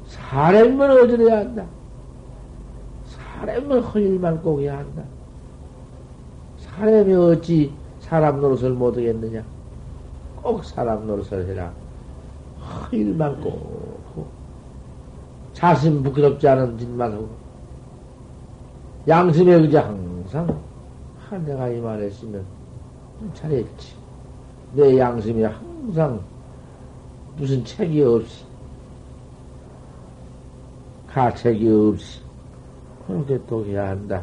사람이면 0.08 0.92
어지러야 0.92 1.40
한다. 1.40 1.66
사람이면 3.08 3.80
허일만 3.82 4.42
꼭 4.42 4.62
해야 4.62 4.78
한다. 4.78 5.04
사람이 6.58 7.14
어찌 7.14 7.74
사람 8.00 8.42
노릇을 8.42 8.72
못하겠느냐? 8.72 9.44
꼭 10.42 10.64
사람 10.64 11.08
노릇을 11.08 11.48
해라. 11.48 11.72
허일만 12.60 13.42
꼭 13.42 14.30
자신 15.54 16.04
부끄럽지 16.04 16.48
않은 16.48 16.78
짓만 16.78 17.14
하고 17.14 17.30
양심에 19.08 19.54
의자 19.54 19.86
항상 19.88 20.62
한 21.30 21.46
내가 21.46 21.70
이 21.70 21.80
말했으면 21.80 22.44
잘했지. 23.34 23.94
내 24.74 24.98
양심이 24.98 25.44
항상 25.44 26.20
무슨 27.38 27.64
책이 27.64 28.04
없이 28.04 28.44
가책이 31.16 31.70
없이 31.70 32.20
그렇게 33.08 33.40
또 33.48 33.66
해야 33.66 33.88
한다. 33.88 34.22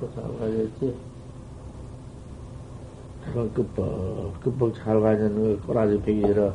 또잘 0.00 0.38
가야지. 0.38 0.96
그건 3.22 3.52
끄뻑, 3.52 4.40
끄뻑 4.40 4.74
잘 4.74 4.98
가는 5.02 5.60
거 5.60 5.66
꼬라지 5.66 6.00
베기라. 6.00 6.50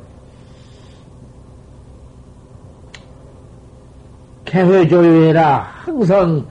개회조유해라. 4.46 5.60
항상 5.60 6.48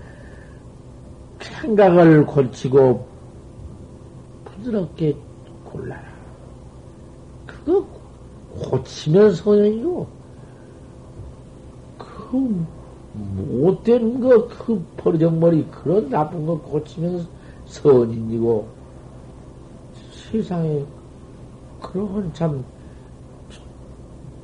생각을 1.41 2.25
고치고 2.25 3.05
부드럽게 4.45 5.17
골라라. 5.65 6.05
그거 7.47 7.81
고 7.81 7.94
치면 8.85 9.33
소용이요. 9.33 10.07
그 11.99 12.67
못된 13.15 14.21
거, 14.21 14.49
그 14.49 14.85
버정머리, 14.97 15.65
그런 15.71 16.09
나쁜 16.11 16.45
거 16.47 16.59
고치면 16.59 17.27
선인이고, 17.67 18.67
세상에 20.13 20.85
그런 21.81 22.33
참 22.33 22.65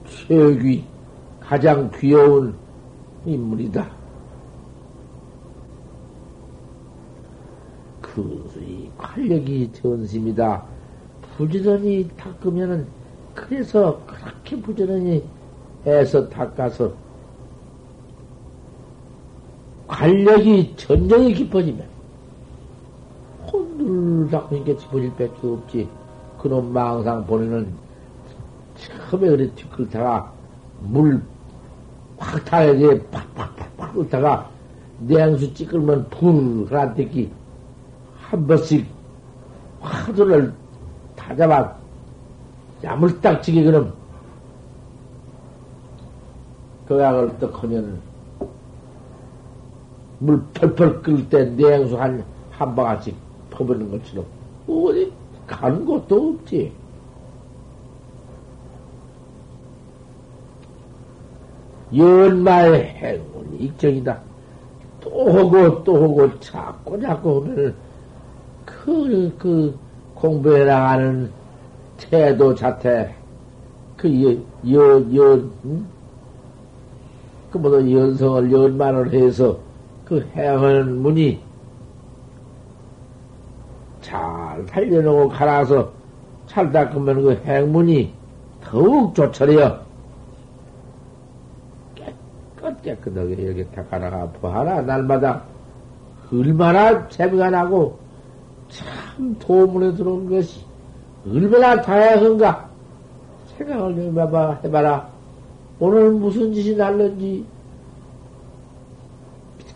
최귀, 0.06 0.84
가장 1.40 1.90
귀여운 1.96 2.54
인물이다. 3.26 3.90
그, 8.00 8.92
활력이 8.98 9.72
전심이다. 9.72 10.64
부지런히 11.36 12.08
닦으면은, 12.16 12.99
그래서 13.34 14.00
그렇게 14.06 14.60
부지런히 14.60 15.24
해서 15.86 16.28
닦아서, 16.28 16.92
관력이 19.86 20.74
전정이 20.76 21.34
깊어지면, 21.34 21.86
혼들 23.46 24.30
닦으니까 24.30 24.74
깊어질 24.74 25.10
밖에 25.10 25.46
없지. 25.46 25.88
그놈 26.38 26.72
망상 26.72 27.26
보내는, 27.26 27.72
처음에 28.76 29.28
그래 29.28 29.50
뒤끌다가, 29.54 30.32
물, 30.80 31.22
확 32.18 32.44
타야지, 32.44 33.02
팍팍팍팍 33.10 33.94
끓다가, 33.94 34.48
냉수 35.00 35.52
찌끌면 35.54 36.08
불, 36.10 36.66
그란테기, 36.66 37.30
한 38.20 38.46
번씩 38.46 38.86
화두를 39.80 40.52
다 41.16 41.34
잡아, 41.34 41.79
야물딱지게 42.82 43.62
그럼, 43.64 43.92
그 46.86 46.98
약을 47.00 47.38
떡 47.38 47.62
하면, 47.62 48.00
물 50.18 50.42
펄펄 50.54 51.02
끓을 51.02 51.28
때 51.28 51.44
냉수 51.44 51.98
한, 51.98 52.24
한 52.50 52.74
바가지 52.74 53.14
퍼버리는 53.50 53.90
것처럼, 53.90 54.24
어디 54.68 55.12
가는 55.46 55.84
곳도 55.84 56.34
없지. 56.40 56.72
연마의 61.96 62.84
행운이 62.84 63.56
익정이다. 63.58 64.20
또 65.00 65.32
하고 65.32 65.82
또 65.82 65.96
하고 65.96 66.40
자꾸 66.40 67.00
자꾸 67.00 67.42
하면 67.42 67.74
그, 68.64 69.34
그 69.38 69.76
공부해 70.14 70.64
나가는 70.64 71.30
태도 72.00 72.54
자태 72.54 73.14
그 73.96 74.08
연, 74.24 74.44
연, 74.72 75.14
연, 75.14 75.52
응? 75.66 75.86
그 77.50 77.58
모두 77.58 77.94
연성을 77.94 78.50
연만을 78.50 79.12
해서 79.12 79.58
그 80.04 80.26
행하는 80.34 81.02
문이 81.02 81.40
잘 84.00 84.64
살려놓고 84.66 85.28
갈아서 85.28 85.92
잘 86.46 86.72
닦으면 86.72 87.22
그 87.22 87.34
행문이 87.44 88.12
더욱 88.64 89.14
좋처려. 89.14 89.78
깨끗 91.94 92.82
깨끗하게 92.82 93.34
이렇게 93.34 93.64
닦아나가 93.66 94.26
보하라 94.32 94.82
날마다 94.82 95.42
얼마나 96.32 97.06
재미가 97.08 97.50
나고 97.50 97.98
참 98.68 99.36
도움을 99.38 99.94
들어온 99.94 100.28
것이 100.30 100.69
얼마나 101.26 101.80
다양한가 101.80 102.68
생각을 103.56 103.94
좀 103.94 104.18
해봐, 104.18 104.60
해봐라. 104.64 105.08
오늘 105.78 106.10
무슨 106.10 106.52
짓이 106.52 106.76
날는지 106.76 107.44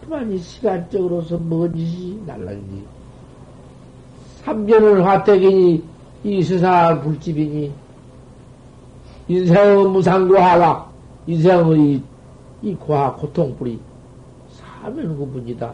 그만이 0.04 0.38
시간적으로서 0.38 1.38
뭔 1.38 1.74
짓이 1.74 2.22
날는지 2.26 2.84
삼견은 4.42 5.02
화택이니 5.02 5.82
이 6.24 6.42
세상 6.42 7.00
불집이니 7.02 7.72
인생의 9.28 9.86
무상고하가 9.86 10.90
인생의 11.26 12.02
이 12.62 12.74
고하 12.74 13.14
고통뿌리 13.14 13.80
사면 14.50 15.16
그분이다. 15.18 15.72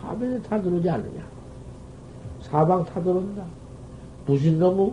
사면에 0.00 0.42
다 0.42 0.60
들어오지 0.60 0.90
않느냐? 0.90 1.22
사방 2.42 2.84
다 2.84 3.00
들어온다. 3.00 3.44
무슨 4.30 4.60
놈의 4.60 4.92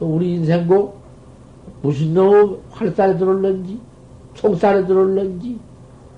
우리 0.00 0.34
인생고 0.34 0.94
무슨 1.80 2.12
놈의 2.12 2.58
활살에 2.72 3.16
들어올는지 3.16 3.78
총살에 4.34 4.84
들어올는지 4.84 5.60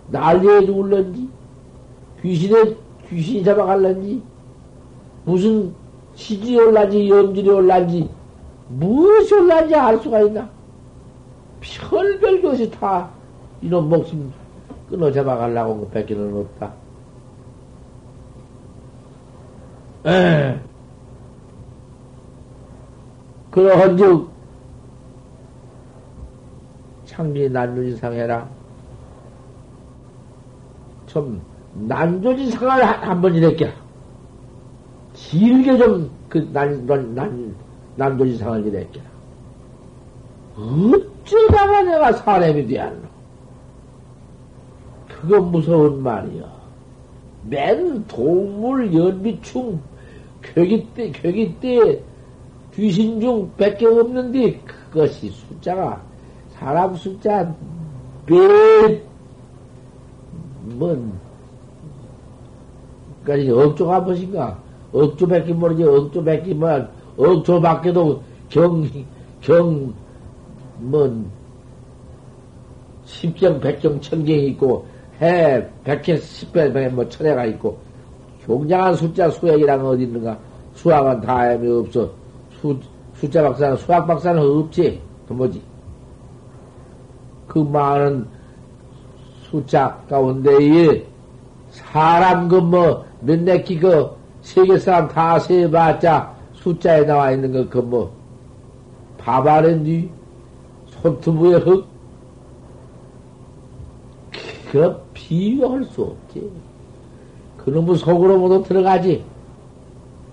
난리에 0.09 0.65
죽을는지 0.65 1.29
귀신에 2.23 2.75
귀신이 3.11 3.45
잡아갈는지 3.45 4.23
무슨 5.27 5.75
시질이 6.15 6.57
올란지 6.59 7.11
염질이 7.11 7.51
올란지 7.51 8.09
무엇이 8.69 9.35
올란지 9.35 9.75
알 9.75 9.99
수가 9.99 10.21
있나? 10.23 10.49
별별 11.61 12.41
것이 12.41 12.71
다 12.71 13.11
이놈 13.61 13.91
목숨 13.91 14.33
끊어 14.89 15.13
잡아가려고 15.13 15.81
그 15.81 15.89
뺏기는 15.91 16.37
없다. 16.39 16.73
에. 20.07 20.74
그러한즉 23.55 24.29
창비 27.07 27.49
난조지상해라. 27.49 28.49
좀 31.07 31.41
난조지상을 31.75 32.85
한번 32.85 33.35
이랬게 33.35 33.73
길게 35.15 35.79
좀 35.79 36.15
그 36.35 36.51
난, 36.53 36.85
난, 36.85 37.15
난, 37.15 37.55
난조지상을 37.95 38.67
이랬게 38.67 39.01
어쩌다가 40.57 41.83
내가 41.85 42.13
사람이 42.13 42.67
되었노? 42.67 43.03
그거 45.09 45.41
무서운 45.41 46.03
말이야. 46.03 46.53
맨 47.45 48.05
동물, 48.09 48.93
연비충, 48.93 49.81
괴기 50.43 50.89
때, 50.93 51.13
괴기 51.13 51.55
때, 51.61 52.03
귀신 52.75 53.21
중 53.21 53.51
밖에 53.57 53.87
없는데, 53.87 54.59
그것이 54.91 55.31
숫자가, 55.31 56.03
사람 56.51 56.95
숫자, 56.97 57.55
매, 58.27 59.03
뭔, 60.63 61.13
그니까 63.23 63.63
억조 63.63 63.91
한 63.93 64.05
번인가? 64.05 64.59
억조 64.93 65.27
밖에 65.27 65.53
모르지, 65.53 65.85
억조 65.85 66.25
밖에 66.25 66.53
뭐, 66.55 66.69
억조 67.17 67.61
밖에도 67.61 68.23
경, 68.49 68.89
경, 69.41 69.93
뭔, 70.79 71.27
십경, 73.05 73.61
백경, 73.61 74.01
천경이 74.01 74.49
있고, 74.49 74.87
해, 75.21 75.65
백회, 75.85 76.17
십배, 76.17 76.89
뭐, 76.89 77.09
천회가 77.09 77.45
있고, 77.47 77.79
굉장한 78.45 78.95
숫자 78.97 79.31
수액이란 79.31 79.81
어디 79.85 80.03
있는가? 80.03 80.37
수학은 80.75 81.21
다함이 81.21 81.71
없어. 81.71 82.24
수, 82.65 82.81
숫자 83.15 83.43
박사는, 83.43 83.77
수학 83.77 84.07
박사는 84.07 84.41
없지. 84.41 84.99
그 85.29 85.33
뭐지? 85.35 85.61
그 87.47 87.59
많은 87.59 88.27
숫자 89.43 90.01
가운데에 90.09 91.05
사람 91.71 92.49
그 92.49 92.57
뭐, 92.57 93.05
몇몇 93.21 93.63
끼그 93.65 94.11
세계 94.41 94.79
사람 94.79 95.09
다 95.09 95.39
세봤자 95.39 96.35
숫자에 96.55 97.05
나와 97.05 97.33
있는 97.33 97.53
거 97.53 97.69
그 97.69 97.79
뭐, 97.79 98.11
밥알은뒤 99.19 100.09
손투부의 100.89 101.61
흙? 101.61 101.87
그 104.73 104.97
비교할 105.13 105.85
수 105.85 106.03
없지. 106.03 106.51
그놈의 107.59 107.97
속으로 107.97 108.39
모두 108.39 108.63
들어가지. 108.63 109.23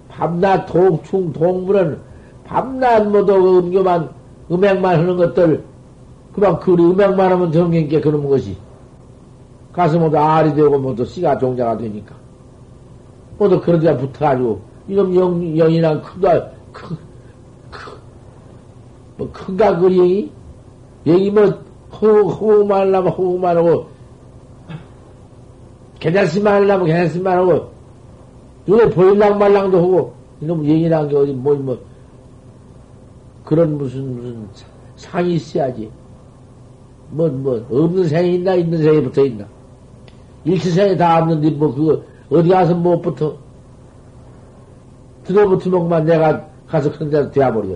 밤낮 0.09 0.65
동충 0.65 1.31
동물은 1.31 2.10
밤낮 2.51 3.07
모두 3.07 3.41
그 3.41 3.57
음교만 3.59 4.09
음행만 4.51 4.99
하는 4.99 5.15
것들 5.15 5.63
그만 6.33 6.59
그 6.59 6.73
음행만 6.73 7.31
하면 7.31 7.51
정경께 7.51 8.01
그런 8.01 8.27
것이. 8.27 8.55
가서 9.71 9.97
모두 9.97 10.17
알이 10.17 10.53
되고 10.53 10.77
모두 10.77 11.05
씨가 11.05 11.37
종자가 11.37 11.77
되니까. 11.77 12.13
모두 13.37 13.59
그런 13.61 13.79
데가 13.79 13.97
붙어가지고 13.97 14.59
이놈 14.89 15.15
영, 15.15 15.57
영이랑 15.57 16.01
크다 16.01 16.49
크, 16.73 16.97
크, 17.71 17.97
뭐 19.17 19.29
큰가 19.31 19.77
그 19.77 19.89
영이? 19.89 20.29
영이 21.05 21.31
뭐 21.31 21.43
호흡, 21.93 22.41
호흡만 22.41 22.81
하려면 22.81 23.13
호흡만 23.13 23.55
하고 23.55 23.87
괜찮으면 26.01 26.53
하려면 26.53 26.87
괜찮으면 26.87 27.37
하고, 27.37 27.69
눈에 28.65 28.89
보일랑 28.89 29.37
말랑도 29.37 29.77
하고, 29.77 30.13
이놈 30.41 30.65
얘기란 30.65 31.07
게 31.07 31.15
어디, 31.15 31.31
뭐, 31.31 31.53
뭐, 31.55 31.77
그런 33.51 33.77
무슨, 33.77 34.15
무슨, 34.15 34.47
상이 34.95 35.33
있어야지. 35.33 35.91
뭐, 37.09 37.27
뭐, 37.27 37.55
없는 37.69 38.07
생이 38.07 38.35
있나, 38.35 38.53
있는 38.53 38.81
생이 38.81 39.03
붙어 39.03 39.25
있나. 39.25 39.45
일치생이 40.45 40.95
다 40.95 41.19
없는데, 41.19 41.49
뭐, 41.49 41.75
그거, 41.75 42.01
어디 42.29 42.47
가서 42.47 42.73
못뭐 42.73 43.01
붙어. 43.01 43.35
들어붙으면만 45.25 46.05
내가 46.05 46.47
가서 46.65 46.89
그런 46.93 47.09
데서 47.09 47.29
되어버려. 47.29 47.75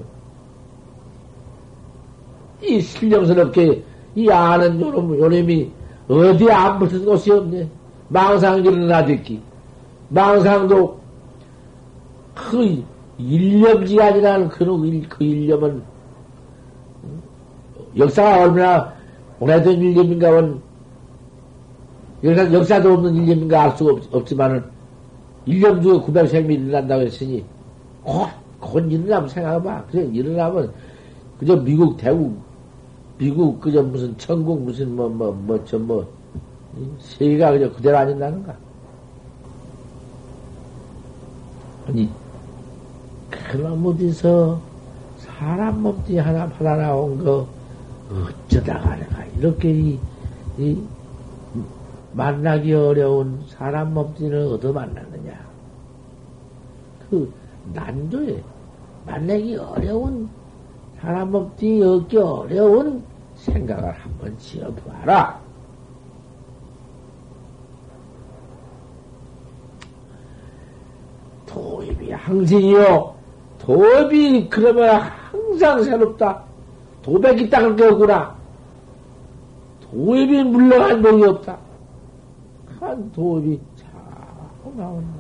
이 2.64 2.80
신령스럽게, 2.80 3.84
이 4.16 4.30
아는 4.30 4.80
요놈, 4.80 5.20
요놈이 5.20 5.72
어디에 6.08 6.54
안 6.54 6.80
붙은 6.80 7.04
곳이 7.04 7.32
없네. 7.32 7.68
망상기를 8.08 8.88
나듣기. 8.88 9.42
망상도 10.08 10.98
그 12.34 12.82
일념지간이라는 13.18 14.50
그, 14.50 15.08
그 15.10 15.24
일념은 15.24 15.82
역사가 17.98 18.44
얼마나 18.44 18.94
오래된 19.40 19.80
일념인가는 19.80 20.62
역사, 22.24 22.54
역사도 22.54 22.94
없는 22.94 23.16
일념인가 23.16 23.64
알 23.64 23.78
수가 23.78 24.02
없, 24.12 24.26
지만은 24.26 24.64
일념 25.46 25.82
중에 25.82 25.94
900생이 25.94 26.52
일어난다고 26.52 27.04
했으니 27.04 27.44
곧, 28.04 28.28
곧 28.60 28.92
일어나면 28.92 29.30
생각해봐. 29.30 29.86
그래 29.92 30.10
일어나면 30.12 30.74
그저 31.40 31.56
미국 31.56 31.98
대국 31.98 32.38
미국 33.18 33.62
그저 33.62 33.82
무슨 33.82 34.18
천국 34.18 34.62
무슨 34.62 34.96
뭐 34.96 35.08
뭐 35.08 35.32
뭐 35.32 35.64
저뭐 35.66 36.06
세계가 37.00 37.52
그저 37.52 37.72
그대로 37.74 37.98
아닌다는가? 37.98 38.56
아니, 41.88 42.10
그럼 43.52 43.86
어디서 43.86 44.60
사람 45.18 45.82
몸뚱이 45.82 46.20
하나 46.20 46.48
받아 46.48 46.76
나온 46.76 47.24
거, 47.24 47.48
어쩌다가 48.10 48.96
내가 48.96 49.26
이렇게 49.38 49.72
이, 49.72 50.00
이 50.58 50.82
만나기 52.14 52.74
어려운 52.74 53.44
사람 53.48 53.94
몸뚱이를 53.94 54.40
얻어 54.54 54.72
만났느냐. 54.72 55.34
그 57.10 57.32
난조에 57.74 58.42
만나기 59.06 59.56
어려운 59.58 60.30
사람 61.00 61.32
몸뚱이 61.32 61.84
얻기 61.84 62.18
어려운 62.18 63.04
생각을 63.36 63.92
한번 63.92 64.38
지어봐라. 64.38 65.40
도입이 71.46 72.12
항신이요. 72.12 73.15
도입이 73.66 74.48
그러면 74.50 75.00
항상 75.32 75.84
새롭다. 75.84 76.44
도백이 77.02 77.50
닦을 77.50 77.76
게 77.76 77.86
없구나. 77.86 78.36
도입이 79.82 80.44
물러간 80.44 81.02
법이 81.02 81.24
없다. 81.24 81.58
한 82.80 83.12
도입이 83.12 83.60
자꾸 83.76 84.72
나온다. 84.78 85.20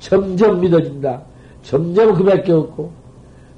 점점 0.00 0.60
믿어진다. 0.60 1.22
점점 1.62 2.14
그밖에 2.14 2.52
없고, 2.52 2.90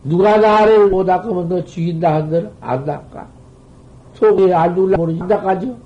누가 0.04 0.36
나를 0.36 0.90
못 0.90 1.04
닦으면 1.04 1.48
너 1.48 1.64
죽인다 1.64 2.14
한들 2.14 2.52
안 2.60 2.84
닦아. 2.84 3.26
속에 4.14 4.52
안 4.52 4.74
죽을라 4.74 4.96
모르지. 4.98 5.20
안 5.22 5.28
닦아죠? 5.28 5.76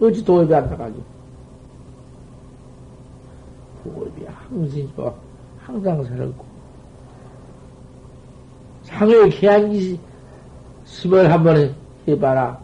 어찌 0.00 0.24
도입이 0.24 0.54
안 0.54 0.68
닦아죠? 0.68 0.96
도입이 3.84 4.26
항상 4.26 4.88
좋아. 4.96 5.29
항상 5.70 6.02
새롭고. 6.02 6.44
상의 8.82 9.30
계한기 9.30 10.00
심을 10.84 11.30
한번 11.32 11.74
해봐라. 12.08 12.58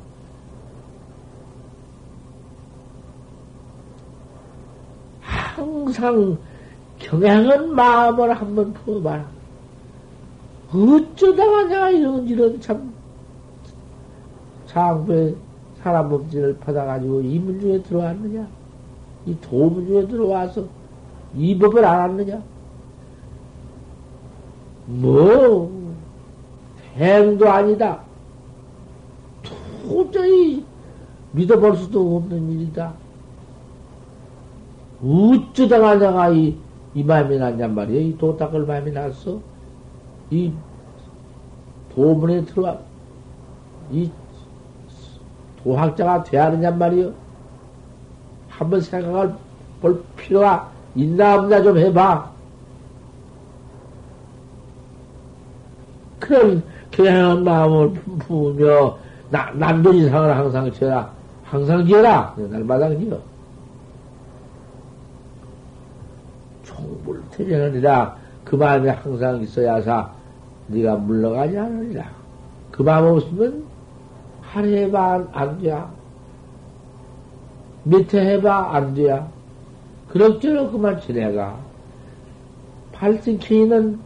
항상 5.20 6.36
경향한 6.98 7.74
마음을 7.74 8.34
한번 8.34 8.72
품어봐라. 8.72 9.24
어쩌다가 10.68 11.62
내가 11.64 11.90
이런, 11.90 12.26
이런 12.26 12.60
참, 12.60 12.92
장부에 14.66 15.32
사람 15.80 16.08
몸짓을 16.08 16.58
받아가지고 16.58 17.20
이문 17.20 17.60
중에 17.60 17.80
들어왔느냐? 17.82 18.48
이 19.26 19.36
도문 19.40 19.86
중에 19.86 20.08
들어와서 20.08 20.64
이 21.36 21.56
법을 21.56 21.84
알았느냐? 21.84 22.55
뭐, 24.86 25.70
행도 26.96 27.48
아니다. 27.48 28.00
도저히 29.82 30.64
믿어볼 31.32 31.76
수도 31.76 32.16
없는 32.16 32.50
일이다. 32.52 32.94
어쩌다가 35.02 35.96
내가 35.96 36.30
이, 36.30 36.56
이 36.94 37.02
마음이 37.02 37.36
났냔 37.38 37.74
말이야. 37.74 38.00
이 38.00 38.16
도닦을 38.16 38.64
마음이 38.64 38.92
났어. 38.92 39.38
이 40.30 40.52
도문에 41.94 42.44
들어와, 42.44 42.78
이 43.90 44.10
도학자가 45.62 46.22
돼야 46.24 46.46
하느냔 46.46 46.78
말이요. 46.78 47.12
한번 48.48 48.80
생각을 48.80 49.34
볼 49.80 50.02
필요가 50.16 50.70
있나 50.94 51.36
없나 51.36 51.62
좀 51.62 51.76
해봐. 51.76 52.35
그런 56.26 56.62
그냥 56.94 57.44
마음을 57.44 57.92
품으며 58.18 58.98
나, 59.30 59.50
남도지상을 59.52 60.36
항상 60.36 60.72
지어라. 60.72 61.10
항상 61.44 61.86
지어라. 61.86 62.34
날마다 62.36 62.88
지어. 62.96 63.18
총불 66.64 67.22
태전하리라. 67.30 68.16
그 68.44 68.56
마음이 68.56 68.88
항상 68.88 69.40
있어야사 69.40 70.10
네가 70.68 70.96
물러가지 70.96 71.56
않으리라. 71.56 72.10
그 72.72 72.82
마음 72.82 73.16
없으면 73.16 73.64
하루 74.42 74.68
해봐 74.68 75.28
안 75.32 75.60
돼. 75.60 75.80
밑에 77.84 78.32
해봐 78.32 78.74
안 78.74 78.94
돼. 78.94 79.22
그럭저럭 80.08 80.72
그만 80.72 81.00
지내가. 81.00 81.56
발생키는 82.92 83.98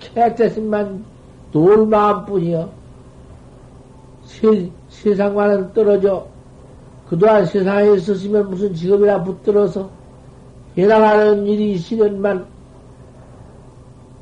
캐대신만 0.00 1.04
놀 1.52 1.86
마음뿐이여. 1.86 2.70
세, 4.24 4.70
세상과는 4.88 5.72
떨어져. 5.72 6.26
그동안 7.08 7.44
세상에 7.44 7.92
있었으면 7.94 8.48
무슨 8.50 8.72
직업이나 8.72 9.22
붙들어서 9.22 9.90
해나가는 10.78 11.44
일이 11.46 11.72
있으련만 11.72 12.46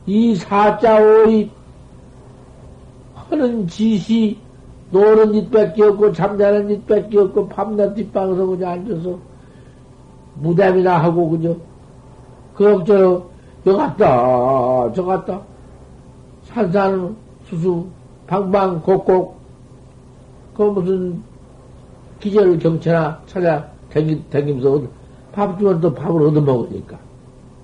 이 0.06 0.34
사자 0.36 0.98
오입 0.98 1.50
하는 3.14 3.66
짓이 3.66 4.38
노는 4.90 5.34
짓밖에 5.34 5.82
없고, 5.82 6.12
잠자는 6.12 6.68
짓밖에 6.68 7.18
없고, 7.18 7.46
밤낮 7.48 7.92
뒷방에서 7.92 8.46
그냥 8.46 8.72
앉아서, 8.72 9.18
무담이나 10.36 10.96
하고, 10.96 11.28
그죠? 11.28 11.56
그럭저럭, 12.54 13.30
여 13.66 13.76
갔다, 13.76 14.92
저 14.94 15.04
갔다. 15.04 15.42
산산, 16.58 17.16
수수, 17.48 17.86
방방, 18.26 18.82
곡곡, 18.82 19.38
그 20.56 20.62
무슨, 20.62 21.22
기절 22.18 22.58
경찰나 22.58 23.22
찾아 23.26 23.70
댕기, 23.90 24.24
댕기면서 24.28 24.82
밥 25.30 25.56
주면 25.56 25.80
또 25.80 25.94
밥을 25.94 26.20
얻어먹으니까. 26.20 26.98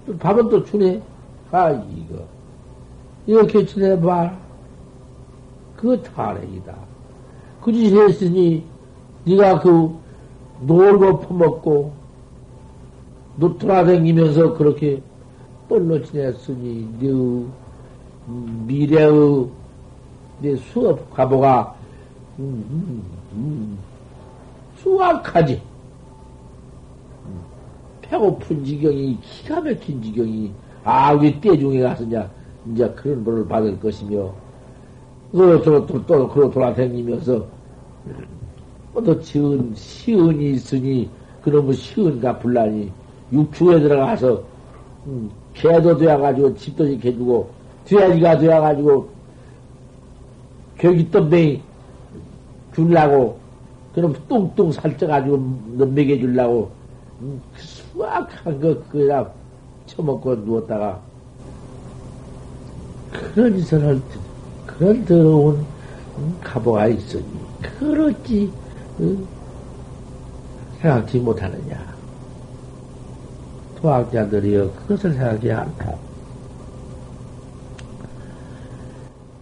또 0.06 0.16
밥은 0.16 0.48
또 0.48 0.62
주네. 0.62 1.02
아, 1.50 1.70
이거. 1.70 2.22
이렇게 3.26 3.66
지내봐. 3.66 4.32
그거 5.76 5.96
탈핵이다. 6.00 6.76
그 7.62 7.72
짓을 7.72 8.08
했으니, 8.08 8.62
네가 9.24 9.58
그, 9.58 9.90
놀고 10.60 11.18
퍼먹고, 11.18 11.92
노 13.38 13.58
돌아다니면서 13.58 14.54
그렇게 14.54 15.02
뻘로 15.68 16.00
지냈으니, 16.04 16.88
네 17.00 17.63
미래의, 18.26 19.48
내 20.40 20.56
수업 20.56 21.10
과보가, 21.14 21.74
음, 22.38 22.64
음, 22.70 23.02
음, 23.32 23.78
수악하지. 24.76 25.60
배고픈 28.02 28.64
지경이, 28.64 29.18
기가 29.22 29.60
막힌 29.60 30.02
지경이, 30.02 30.52
아, 30.84 31.12
우리 31.12 31.40
떼중에 31.40 31.80
가서 31.80 32.04
이제, 32.04 32.26
이제 32.72 32.88
그런 32.90 33.24
벌을 33.24 33.46
받을 33.46 33.78
것이며, 33.80 34.30
그, 35.32 35.62
또, 35.64 35.86
또, 35.86 36.06
또, 36.06 36.28
그러 36.28 36.50
돌아다니면서, 36.50 37.44
또, 38.94 39.20
지은, 39.20 39.72
시은이 39.74 40.52
있으니, 40.52 41.08
그놈의 41.42 41.74
시은과 41.74 42.38
불란이, 42.38 42.90
육축에 43.32 43.80
들어가서, 43.80 44.42
음, 45.06 45.30
개도 45.54 45.96
되어가지고, 45.96 46.54
집도 46.56 46.86
지켜주고, 46.86 47.50
돼지가 47.84 48.38
되어가지고, 48.38 49.08
격이덤뱅이 50.78 51.62
줄라고, 52.74 53.38
그럼 53.94 54.14
뚱뚱 54.28 54.72
살쪄가지고 54.72 55.38
먹여주려고 55.76 56.70
음, 57.20 57.40
수확한 57.56 58.60
거 58.60 58.76
그냥 58.90 59.30
처먹고 59.86 60.34
누웠다가 60.34 61.00
그런 63.12 63.56
짓을 63.56 63.86
할 63.86 63.94
때, 63.96 64.18
그런 64.66 65.04
더러운 65.04 65.64
가보가 66.42 66.88
있으니? 66.88 67.24
그렇지 67.78 68.52
응? 69.00 69.26
생각지 70.80 71.18
못하느냐? 71.18 71.94
도학자들이여 73.80 74.72
그것을 74.72 75.12
생각지 75.12 75.52
않다 75.52 75.94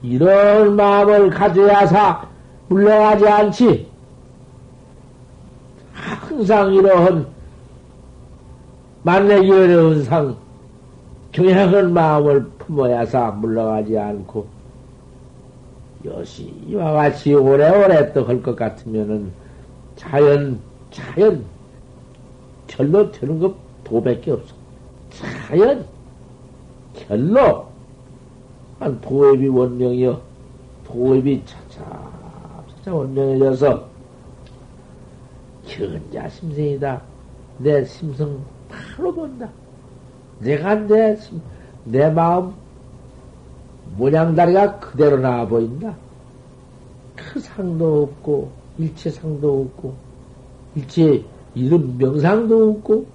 이런 0.03 0.77
마음을 0.77 1.31
가져야사 1.31 2.27
물러가지 2.69 3.29
않지. 3.29 3.89
항상 5.93 6.75
이러한 6.75 7.27
만나기 9.05 9.51
어려운 9.51 10.03
상, 10.05 10.37
경향한 11.33 11.93
마음을 11.93 12.45
품어야사 12.59 13.33
물러가지 13.33 13.99
않고, 13.99 14.47
여시 16.05 16.53
이와 16.67 16.93
같이 16.93 17.35
오래오래 17.35 18.13
또 18.13 18.25
할 18.25 18.43
것 18.43 18.57
같으면은 18.57 19.31
자연, 19.97 20.59
자연, 20.91 21.45
결로 22.67 23.11
되는 23.13 23.39
것 23.39 23.55
도밖에 23.85 24.33
없어. 24.33 24.55
자연, 25.47 25.85
결로, 26.95 27.67
한 28.83 29.01
도입이 29.01 29.47
원명이여, 29.47 30.21
도입이 30.85 31.45
차차, 31.47 31.85
차차 32.69 32.93
원명해져서, 32.93 33.87
현자 35.65 36.29
심성이다. 36.29 37.01
내 37.59 37.85
심성 37.85 38.45
바로 38.69 39.15
본다. 39.15 39.49
내가 40.41 40.75
내, 40.75 41.17
내 41.85 42.11
마음 42.11 42.53
모양다리가 43.97 44.81
그대로 44.81 45.17
나와 45.19 45.47
보인다. 45.47 45.95
그 47.15 47.39
상도 47.39 48.03
없고, 48.03 48.51
일체 48.79 49.11
상도 49.11 49.61
없고, 49.61 49.95
일체 50.75 51.23
이름 51.55 51.97
명상도 51.99 52.71
없고, 52.71 53.07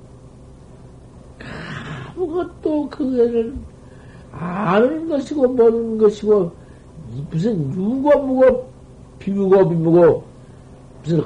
아무것도 2.16 2.90
그거를 2.90 3.54
아는 4.40 5.10
것이고, 5.10 5.48
모르는 5.48 5.98
것이고, 5.98 6.52
무슨 7.32 7.74
유고 7.74 8.20
무고, 8.20 8.70
비무고 9.20 9.70
비무고, 9.70 10.24
무슨 11.04 11.24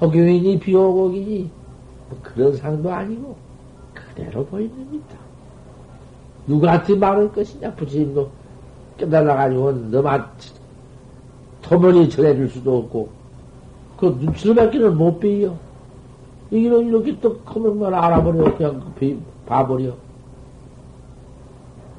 허교인이 0.00 0.58
비호곡이니 0.58 1.50
뭐 2.08 2.18
그런 2.22 2.56
상도 2.56 2.92
아니고 2.92 3.36
그대로 3.94 4.44
보입니다. 4.46 5.16
누구한테 6.46 6.94
말할 6.94 7.32
것이냐 7.32 7.72
부처님도 7.74 8.28
깨달아가지고 8.98 9.72
너만 9.90 10.26
토면이 11.62 12.08
전해줄 12.08 12.48
수도 12.48 12.78
없고 12.78 13.08
그 13.96 14.06
눈치를 14.20 14.54
밖에는 14.54 14.96
못 14.96 15.18
빼요. 15.18 15.56
이기는 16.50 16.86
이렇게 16.86 17.18
또 17.20 17.38
커면만 17.38 17.92
알아버려 17.92 18.56
그냥 18.56 18.92
그 18.98 19.20
봐버려. 19.46 19.92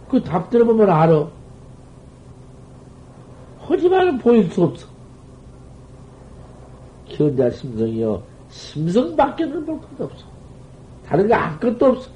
그 0.10 0.24
답 0.24 0.50
들어보면 0.50 0.90
알아. 0.90 1.28
하지만 3.60 4.18
보일 4.18 4.50
수 4.50 4.64
없어. 4.64 4.88
현자 7.08 7.50
심성이요. 7.50 8.22
심성밖에는 8.50 9.66
볼 9.66 9.82
것도 9.82 10.06
없어. 10.06 10.26
다른 11.06 11.28
게 11.28 11.34
아무것도 11.34 11.86
없어. 11.86 12.10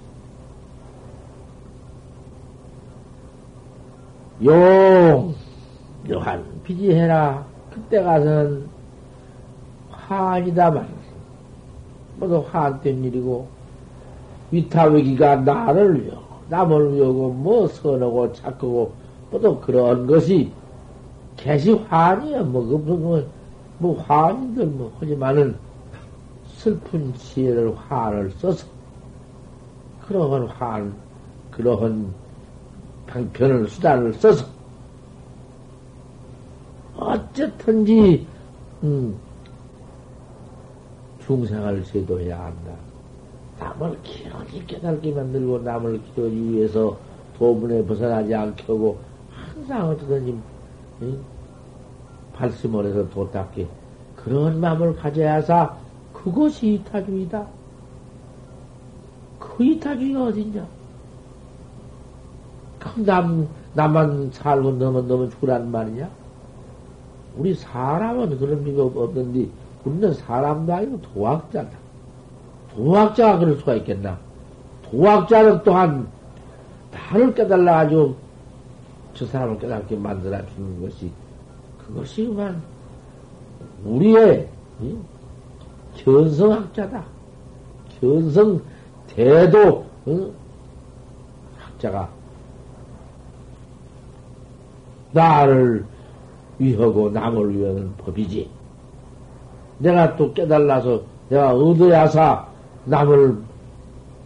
용, 4.43 5.35
요한 6.09 6.43
비지해라. 6.63 7.45
그때 7.73 8.01
가서는 8.01 8.67
화이다만 9.91 10.87
모두 12.17 12.43
화한된 12.49 13.03
일이고, 13.03 13.47
위타위기가 14.51 15.37
나를 15.37 16.07
남을 16.51 16.93
위하고, 16.93 17.29
뭐 17.29 17.67
선하고 17.67 18.33
착하고, 18.33 18.91
모두 19.31 19.57
그런 19.61 20.05
것이 20.05 20.51
개시 21.37 21.71
화이야 21.71 22.43
뭐, 22.43 22.63
그, 22.65 22.75
뭐, 22.75 23.25
뭐 23.77 23.99
화인들 24.03 24.67
뭐 24.67 24.95
하지만은 24.99 25.55
슬픈 26.57 27.13
지혜를 27.15 27.75
화를 27.75 28.29
써서 28.31 28.67
그러한 30.05 30.45
화 30.47 30.85
그러한 31.49 32.13
방편을 33.07 33.67
수단을 33.69 34.13
써서 34.13 34.45
어쨌든지 36.95 38.27
음, 38.83 39.17
중생을 41.25 41.83
제도해야 41.85 42.39
한다. 42.39 42.90
남을 43.61 44.01
기어이 44.01 44.65
깨달게 44.65 45.13
만들고 45.13 45.59
남을 45.59 46.01
기어이 46.15 46.33
위해서 46.49 46.97
도문에 47.37 47.85
벗어나지 47.85 48.33
않게 48.33 48.63
하고 48.63 48.97
항상 49.31 49.89
어쨌든지 49.89 50.35
음, 51.01 51.23
발심을 52.33 52.87
해서 52.87 53.07
도닦게 53.09 53.67
그런 54.15 54.59
마음을 54.59 54.95
가져야사 54.95 55.77
그것이 56.11 56.73
이타주의다. 56.75 57.47
그 59.39 59.63
이타주의가 59.63 60.25
어딨냐? 60.25 60.67
남, 63.05 63.47
나만 63.73 64.31
살고 64.31 64.73
너만 64.73 65.07
너만 65.07 65.29
죽으란 65.31 65.71
말이냐? 65.71 66.09
우리 67.37 67.53
사람은 67.53 68.37
그런 68.37 68.63
미가 68.63 68.83
없는데, 68.83 69.49
우리는 69.85 70.13
사람도 70.13 70.73
아니고 70.73 71.01
도학자다. 71.01 71.71
도학자가 72.75 73.39
그럴 73.39 73.57
수가 73.57 73.75
있겠나? 73.75 74.17
도학자는 74.83 75.63
또한 75.63 76.07
나를 76.91 77.33
깨달아가지고 77.33 78.15
저 79.13 79.25
사람을 79.25 79.59
깨닫게 79.59 79.95
만들어 79.95 80.37
주는 80.55 80.81
것이 80.81 81.11
그것이 81.77 82.25
그만 82.27 82.61
우리의 83.83 84.47
견성학자다. 85.97 87.03
견성 87.99 88.61
대도 89.07 89.85
어? 90.05 90.31
학자가 91.57 92.09
나를 95.11 95.85
위하고 96.57 97.09
남을 97.09 97.57
위하는 97.57 97.93
법이지. 97.97 98.49
내가 99.79 100.15
또 100.15 100.33
깨달아서 100.33 101.01
내가 101.29 101.53
얻어야사 101.53 102.50
남을 102.85 103.37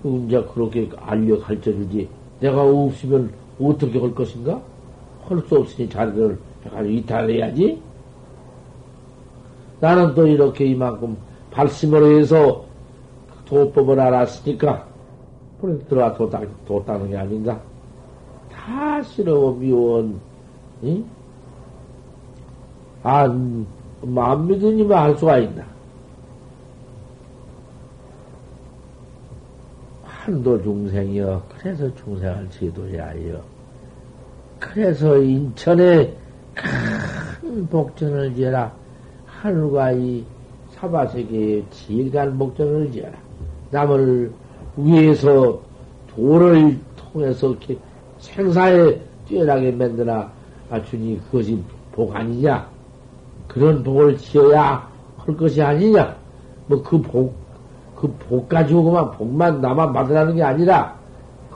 이제 0.04 0.42
그렇게 0.54 0.90
알려 0.98 1.40
가르쳐 1.40 1.72
주지. 1.72 2.08
내가 2.40 2.62
없으면 2.64 3.32
어떻게 3.60 4.00
할 4.00 4.14
것인가? 4.14 4.62
할 5.28 5.42
수 5.48 5.58
없으니 5.58 5.90
자기를 5.90 6.38
해가지고 6.66 6.94
이탈해야지. 6.94 7.82
나는 9.80 10.14
또 10.14 10.28
이렇게 10.28 10.66
이만큼 10.66 11.18
발심을 11.52 12.20
해서 12.20 12.64
도법을 13.46 14.00
알았으니까, 14.00 14.86
들어와 15.90 16.14
도다, 16.14 16.42
도다는 16.68 17.10
게 17.10 17.18
아닌가? 17.18 17.60
다 18.52 19.02
싫어, 19.02 19.52
미원, 19.54 20.20
응? 20.84 21.06
아, 23.04 23.28
마음 24.02 24.48
믿으니만 24.48 24.98
할 24.98 25.18
수가 25.18 25.40
있나? 25.40 25.64
한도 30.26 30.60
중생이여, 30.64 31.44
그래서 31.56 31.94
중생을 31.94 32.50
해요. 33.16 33.40
그래서 34.60 35.18
인천에 35.18 36.12
큰 36.56 37.68
복전을 37.68 38.34
지어라. 38.34 38.74
하늘과 39.28 39.92
이 39.92 40.26
사바세계의 40.72 41.66
질간 41.70 42.40
복전을 42.40 42.92
지어라. 42.92 43.14
남을 43.70 44.32
위해서 44.78 45.62
도를 46.08 46.80
통해서 46.96 47.52
이렇게 47.52 47.78
생사에 48.18 49.00
뛰어나게 49.28 49.72
만드나 49.74 50.32
아, 50.72 50.84
주니 50.86 51.22
그것이 51.26 51.62
복 51.92 52.16
아니냐? 52.16 52.68
그런 53.48 53.84
복을 53.84 54.18
지어야 54.18 54.90
할 55.18 55.38
것이 55.38 55.62
아니냐? 55.62 56.18
뭐 56.66 56.82
그 56.82 57.00
복, 57.00 57.45
그 58.08 58.14
복 58.30 58.50
가지고 58.50 58.84
그만 58.84 59.12
복만 59.12 59.62
나만 59.62 59.94
받으라는 59.94 60.36
게 60.36 60.44
아니라 60.44 60.98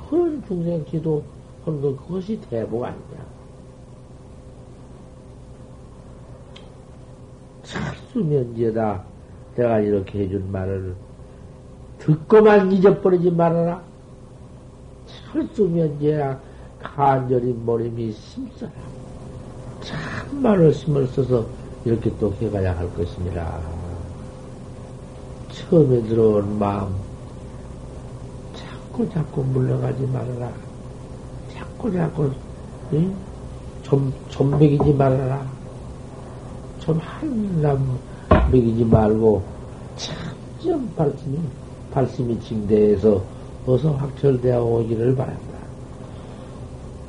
그런 0.10 0.44
중생 0.48 0.84
기도 0.86 1.24
하는 1.66 1.82
것 1.82 1.96
그것이 2.08 2.40
대복 2.50 2.84
아니냐? 2.84 3.30
철수면제다. 7.64 9.04
내가 9.56 9.80
이렇게 9.80 10.20
해준 10.24 10.52
말을 10.52 10.96
듣고만 12.00 12.72
잊어버리지 12.72 13.30
말아라. 13.32 13.82
철수면제라 15.32 16.40
간절히 16.82 17.54
머리미 17.66 18.12
심써라. 18.14 18.72
참말로 19.82 20.72
심을 20.72 21.06
써서 21.08 21.46
이렇게 21.86 22.12
또 22.20 22.34
해가야 22.34 22.78
할 22.78 22.92
것이니라. 22.94 23.79
처음에 25.60 26.02
들어온 26.04 26.58
마음, 26.58 26.94
자꾸 28.56 29.10
자꾸 29.10 29.44
물러가지 29.44 30.04
말아라. 30.08 30.52
자꾸 31.54 31.92
자꾸, 31.92 32.32
응? 32.94 33.16
좀, 33.84 34.14
좀 34.30 34.52
먹이지 34.52 34.94
말아라. 34.94 35.46
좀 36.80 36.98
한남 37.00 38.00
먹이지 38.30 38.86
말고, 38.86 39.44
참좀 39.98 40.94
발심이, 40.96 41.40
발심이 41.92 42.40
징대해서 42.40 43.22
어서 43.66 43.92
확철되어 43.92 44.64
오기를 44.64 45.16
바란다. 45.16 45.60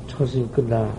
초심 0.07 0.51
끝나 0.51 0.91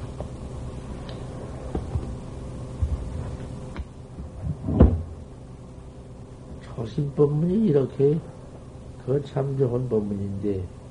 초심 6.82 7.14
법문이 7.14 7.66
이렇게 7.66 8.18
그 9.04 9.22
참 9.24 9.56
좋은 9.56 9.88
법문인데 9.88 10.81